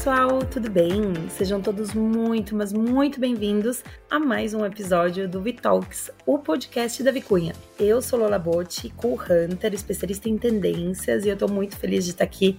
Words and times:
pessoal, 0.00 0.42
tudo 0.46 0.70
bem? 0.70 1.12
Sejam 1.28 1.60
todos 1.60 1.92
muito, 1.92 2.56
mas 2.56 2.72
muito 2.72 3.20
bem-vindos 3.20 3.84
a 4.08 4.18
mais 4.18 4.54
um 4.54 4.64
episódio 4.64 5.28
do 5.28 5.42
Vitalks, 5.42 6.10
o 6.24 6.38
podcast 6.38 7.02
da 7.02 7.12
Vicunha. 7.12 7.52
Eu 7.78 8.00
sou 8.00 8.18
Lola 8.18 8.38
Botti, 8.38 8.88
co-hunter, 8.96 9.74
especialista 9.74 10.26
em 10.26 10.38
tendências, 10.38 11.26
e 11.26 11.28
eu 11.28 11.36
tô 11.36 11.46
muito 11.48 11.76
feliz 11.76 12.06
de 12.06 12.12
estar 12.12 12.24
aqui 12.24 12.56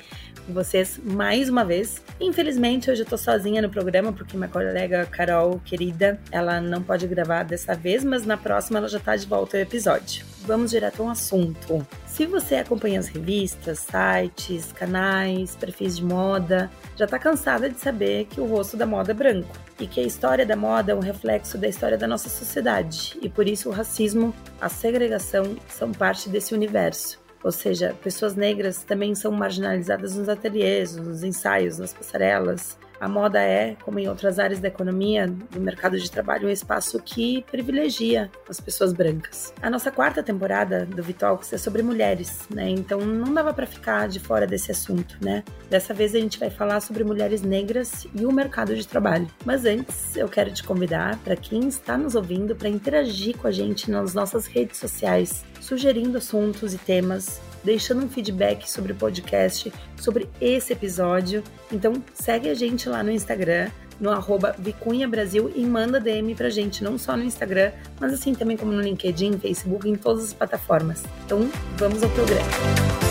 vocês 0.47 0.99
mais 1.03 1.49
uma 1.49 1.63
vez. 1.63 2.01
Infelizmente, 2.19 2.89
hoje 2.89 3.01
eu 3.01 3.05
tô 3.05 3.17
sozinha 3.17 3.61
no 3.61 3.69
programa, 3.69 4.11
porque 4.11 4.37
minha 4.37 4.49
colega 4.49 5.05
Carol, 5.05 5.59
querida, 5.63 6.19
ela 6.31 6.59
não 6.59 6.81
pode 6.81 7.07
gravar 7.07 7.43
dessa 7.43 7.75
vez, 7.75 8.03
mas 8.03 8.25
na 8.25 8.37
próxima 8.37 8.79
ela 8.79 8.87
já 8.87 8.99
tá 8.99 9.15
de 9.15 9.25
volta 9.25 9.57
ao 9.57 9.63
episódio. 9.63 10.25
Vamos 10.43 10.71
direto 10.71 11.03
ao 11.03 11.09
assunto. 11.09 11.85
Se 12.05 12.25
você 12.25 12.55
acompanha 12.55 12.99
as 12.99 13.07
revistas, 13.07 13.79
sites, 13.79 14.71
canais, 14.73 15.55
perfis 15.55 15.97
de 15.97 16.03
moda, 16.03 16.69
já 16.97 17.05
está 17.05 17.17
cansada 17.17 17.69
de 17.69 17.79
saber 17.79 18.25
que 18.25 18.41
o 18.41 18.45
rosto 18.45 18.75
da 18.75 18.85
moda 18.85 19.11
é 19.11 19.13
branco 19.13 19.55
e 19.79 19.87
que 19.87 19.99
a 19.99 20.03
história 20.03 20.45
da 20.45 20.55
moda 20.55 20.91
é 20.91 20.95
um 20.95 20.99
reflexo 20.99 21.57
da 21.57 21.67
história 21.67 21.97
da 21.97 22.07
nossa 22.07 22.27
sociedade 22.27 23.17
e 23.21 23.29
por 23.29 23.47
isso 23.47 23.69
o 23.69 23.71
racismo, 23.71 24.33
a 24.59 24.67
segregação 24.67 25.55
são 25.69 25.91
parte 25.91 26.27
desse 26.27 26.53
universo. 26.53 27.20
Ou 27.43 27.51
seja, 27.51 27.95
pessoas 28.03 28.35
negras 28.35 28.83
também 28.83 29.15
são 29.15 29.31
marginalizadas 29.31 30.15
nos 30.15 30.29
ateliês, 30.29 30.95
nos 30.95 31.23
ensaios, 31.23 31.79
nas 31.79 31.93
passarelas, 31.93 32.77
a 33.01 33.09
moda 33.09 33.41
é, 33.41 33.75
como 33.83 33.97
em 33.97 34.07
outras 34.07 34.37
áreas 34.37 34.59
da 34.59 34.67
economia, 34.67 35.27
do 35.27 35.59
mercado 35.59 35.99
de 35.99 36.09
trabalho, 36.09 36.47
um 36.47 36.51
espaço 36.51 37.01
que 37.03 37.43
privilegia 37.49 38.29
as 38.47 38.59
pessoas 38.59 38.93
brancas. 38.93 39.51
A 39.59 39.71
nossa 39.71 39.91
quarta 39.91 40.21
temporada 40.21 40.85
do 40.85 41.01
Vitalks 41.01 41.51
é 41.51 41.57
sobre 41.57 41.81
mulheres, 41.81 42.41
né? 42.53 42.69
Então 42.69 43.01
não 43.01 43.33
dava 43.33 43.55
para 43.55 43.65
ficar 43.65 44.07
de 44.07 44.19
fora 44.19 44.45
desse 44.45 44.71
assunto, 44.71 45.17
né? 45.19 45.43
Dessa 45.67 45.95
vez 45.95 46.13
a 46.13 46.19
gente 46.19 46.37
vai 46.37 46.51
falar 46.51 46.79
sobre 46.79 47.03
mulheres 47.03 47.41
negras 47.41 48.05
e 48.13 48.23
o 48.23 48.31
mercado 48.31 48.75
de 48.75 48.87
trabalho. 48.87 49.27
Mas 49.43 49.65
antes, 49.65 50.15
eu 50.15 50.29
quero 50.29 50.53
te 50.53 50.63
convidar 50.63 51.17
para 51.23 51.35
quem 51.35 51.67
está 51.67 51.97
nos 51.97 52.13
ouvindo 52.13 52.55
para 52.55 52.69
interagir 52.69 53.35
com 53.35 53.47
a 53.47 53.51
gente 53.51 53.89
nas 53.89 54.13
nossas 54.13 54.45
redes 54.45 54.77
sociais, 54.77 55.43
sugerindo 55.59 56.19
assuntos 56.19 56.71
e 56.75 56.77
temas 56.77 57.41
deixando 57.63 58.03
um 58.03 58.09
feedback 58.09 58.69
sobre 58.69 58.91
o 58.91 58.95
podcast, 58.95 59.71
sobre 59.97 60.29
esse 60.39 60.73
episódio. 60.73 61.43
Então 61.71 61.93
segue 62.13 62.49
a 62.49 62.53
gente 62.53 62.87
lá 62.89 63.03
no 63.03 63.11
Instagram, 63.11 63.69
no 63.99 64.09
arroba 64.09 64.55
Vicunha 64.57 65.07
Brasil 65.07 65.51
e 65.55 65.63
manda 65.63 65.99
DM 65.99 66.33
pra 66.35 66.49
gente, 66.49 66.83
não 66.83 66.97
só 66.97 67.15
no 67.15 67.23
Instagram, 67.23 67.71
mas 67.99 68.13
assim 68.13 68.33
também 68.33 68.57
como 68.57 68.71
no 68.71 68.81
LinkedIn, 68.81 69.37
Facebook, 69.37 69.87
em 69.87 69.95
todas 69.95 70.25
as 70.25 70.33
plataformas. 70.33 71.03
Então 71.25 71.49
vamos 71.77 72.01
ao 72.01 72.09
programa. 72.09 73.10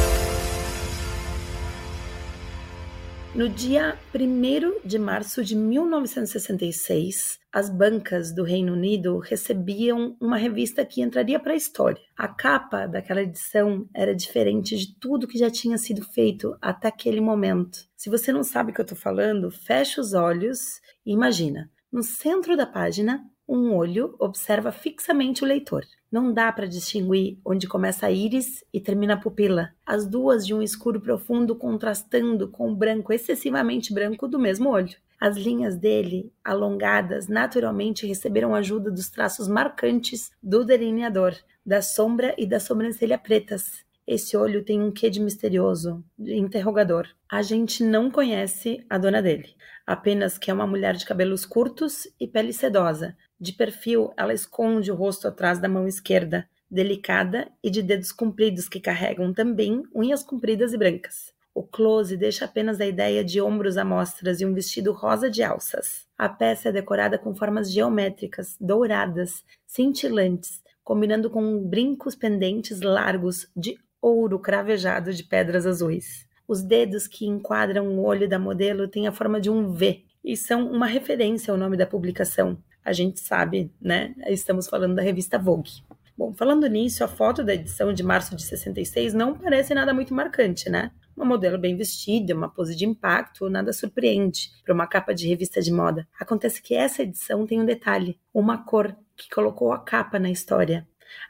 No 3.33 3.49
dia 3.49 3.97
1 4.13 4.81
de 4.85 4.99
março 4.99 5.45
de 5.45 5.55
1966, 5.55 7.39
as 7.53 7.71
bancas 7.71 8.35
do 8.35 8.43
Reino 8.43 8.73
Unido 8.73 9.19
recebiam 9.19 10.17
uma 10.21 10.37
revista 10.37 10.85
que 10.85 11.01
entraria 11.01 11.39
para 11.39 11.53
a 11.53 11.57
história. 11.57 12.03
A 12.17 12.27
capa 12.27 12.89
daquela 12.89 13.23
edição 13.23 13.89
era 13.95 14.17
diferente 14.17 14.77
de 14.77 14.99
tudo 14.99 15.29
que 15.29 15.39
já 15.39 15.49
tinha 15.49 15.79
sido 15.79 16.05
feito 16.05 16.57
até 16.61 16.89
aquele 16.89 17.21
momento. 17.21 17.79
Se 17.97 18.11
você 18.11 18.33
não 18.33 18.43
sabe 18.43 18.73
o 18.73 18.75
que 18.75 18.81
eu 18.81 18.85
estou 18.85 18.99
falando, 18.99 19.49
feche 19.49 20.01
os 20.01 20.13
olhos 20.13 20.81
e 21.07 21.13
imagina. 21.13 21.71
No 21.93 22.03
centro 22.03 22.57
da 22.57 22.67
página, 22.67 23.25
um 23.51 23.75
olho 23.75 24.15
observa 24.21 24.71
fixamente 24.71 25.43
o 25.43 25.47
leitor. 25.47 25.85
Não 26.11 26.33
dá 26.33 26.53
para 26.53 26.69
distinguir 26.69 27.39
onde 27.45 27.67
começa 27.67 28.07
a 28.07 28.11
íris 28.11 28.65
e 28.73 28.81
termina 28.81 29.15
a 29.15 29.17
pupila, 29.17 29.71
as 29.85 30.07
duas 30.07 30.47
de 30.47 30.55
um 30.55 30.63
escuro 30.63 31.01
profundo 31.01 31.57
contrastando 31.57 32.49
com 32.49 32.71
o 32.71 32.77
branco 32.77 33.13
excessivamente 33.13 33.93
branco 33.93 34.29
do 34.29 34.39
mesmo 34.39 34.71
olho. 34.71 34.97
As 35.21 35.37
linhas 35.37 35.77
dele, 35.77 36.33
alongadas, 36.45 37.27
naturalmente 37.27 38.07
receberam 38.07 38.55
ajuda 38.55 38.89
dos 38.89 39.11
traços 39.11 39.49
marcantes 39.49 40.31
do 40.41 40.65
delineador, 40.65 41.35
da 41.67 41.83
sombra 41.83 42.35
e 42.39 42.47
da 42.47 42.61
sobrancelha 42.61 43.19
pretas. 43.19 43.85
Esse 44.07 44.37
olho 44.37 44.65
tem 44.65 44.81
um 44.81 44.91
quê 44.91 45.11
de 45.11 45.21
misterioso, 45.21 46.05
de 46.19 46.35
interrogador. 46.37 47.07
A 47.29 47.43
gente 47.43 47.85
não 47.85 48.11
conhece 48.11 48.85
a 48.89 48.97
dona 48.97 49.21
dele, 49.21 49.55
apenas 49.87 50.39
que 50.39 50.51
é 50.51 50.55
uma 50.55 50.67
mulher 50.67 50.97
de 50.97 51.05
cabelos 51.05 51.45
curtos 51.45 52.09
e 52.19 52.27
pele 52.27 52.53
sedosa, 52.53 53.17
de 53.41 53.53
perfil, 53.53 54.13
ela 54.17 54.35
esconde 54.35 54.93
o 54.93 54.95
rosto 54.95 55.27
atrás 55.27 55.59
da 55.59 55.69
mão 55.69 55.89
esquerda, 55.89 56.47
delicada 56.71 57.51
e 57.63 57.71
de 57.71 57.83
dedos 57.83 58.13
compridos 58.13 58.69
que 58.69 58.79
carregam 58.79 59.33
também 59.33 59.83
unhas 59.95 60.23
compridas 60.23 60.73
e 60.73 60.79
brancas. 60.79 61.33
O 61.53 61.65
close 61.65 62.17
deixa 62.17 62.45
apenas 62.45 62.81
a 62.81 62.87
ideia 62.87 63.25
de 63.25 63.41
ombros 63.41 63.77
à 63.77 63.85
mostras 63.85 64.41
e 64.41 64.47
um 64.47 64.55
vestido 64.55 64.93
rosa 64.93 65.29
de 65.29 65.43
alças. 65.43 66.07
A 66.17 66.29
peça 66.29 66.69
é 66.69 66.73
decorada 66.73 67.19
com 67.19 67.35
formas 67.35 67.73
geométricas, 67.73 68.57
douradas, 68.61 69.43
cintilantes, 69.67 70.63
combinando 70.85 71.29
com 71.29 71.63
brincos 71.67 72.15
pendentes 72.15 72.81
largos 72.81 73.51
de 73.57 73.77
ouro 74.01 74.39
cravejado 74.39 75.13
de 75.13 75.25
pedras 75.25 75.67
azuis. 75.67 76.27
Os 76.47 76.63
dedos 76.63 77.07
que 77.07 77.27
enquadram 77.27 77.89
o 77.89 78.05
olho 78.05 78.29
da 78.29 78.39
modelo 78.39 78.87
têm 78.87 79.07
a 79.07 79.13
forma 79.13 79.41
de 79.41 79.51
um 79.51 79.73
V 79.73 80.05
e 80.25 80.37
são 80.37 80.71
uma 80.71 80.87
referência 80.87 81.53
ao 81.53 81.59
nome 81.59 81.77
da 81.77 81.87
publicação, 81.87 82.59
a 82.85 82.93
gente 82.93 83.21
sabe, 83.21 83.73
né? 83.81 84.15
Estamos 84.27 84.69
falando 84.69 84.95
da 84.95 85.03
revista 85.03 85.39
Vogue. 85.39 85.83
Bom, 86.17 86.35
falando 86.35 86.67
nisso, 86.67 87.03
a 87.03 87.09
foto 87.09 87.43
da 87.43 87.55
edição 87.55 87.93
de 87.93 88.03
março 88.03 88.37
de 88.37 88.43
66 88.43 89.15
não 89.15 89.35
parece 89.35 89.73
nada 89.73 89.95
muito 89.95 90.13
marcante, 90.13 90.69
né? 90.69 90.91
Uma 91.17 91.25
modelo 91.25 91.59
bem 91.59 91.77
vestida, 91.77 92.35
uma 92.35 92.49
pose 92.49 92.77
de 92.77 92.85
impacto, 92.85 93.49
nada 93.49 93.73
surpreende 93.73 94.51
para 94.65 94.75
uma 94.75 94.87
capa 94.87 95.15
de 95.15 95.27
revista 95.27 95.63
de 95.63 95.73
moda. 95.73 96.07
Acontece 96.19 96.63
que 96.63 96.75
essa 96.75 97.03
edição 97.03 97.47
tem 97.47 97.61
um 97.61 97.65
detalhe, 97.65 98.19
uma 98.35 98.65
cor 98.65 98.95
que 99.17 99.31
colocou 99.31 99.73
a 99.73 99.79
capa 99.79 100.19
na 100.19 100.31
história. 100.31 100.87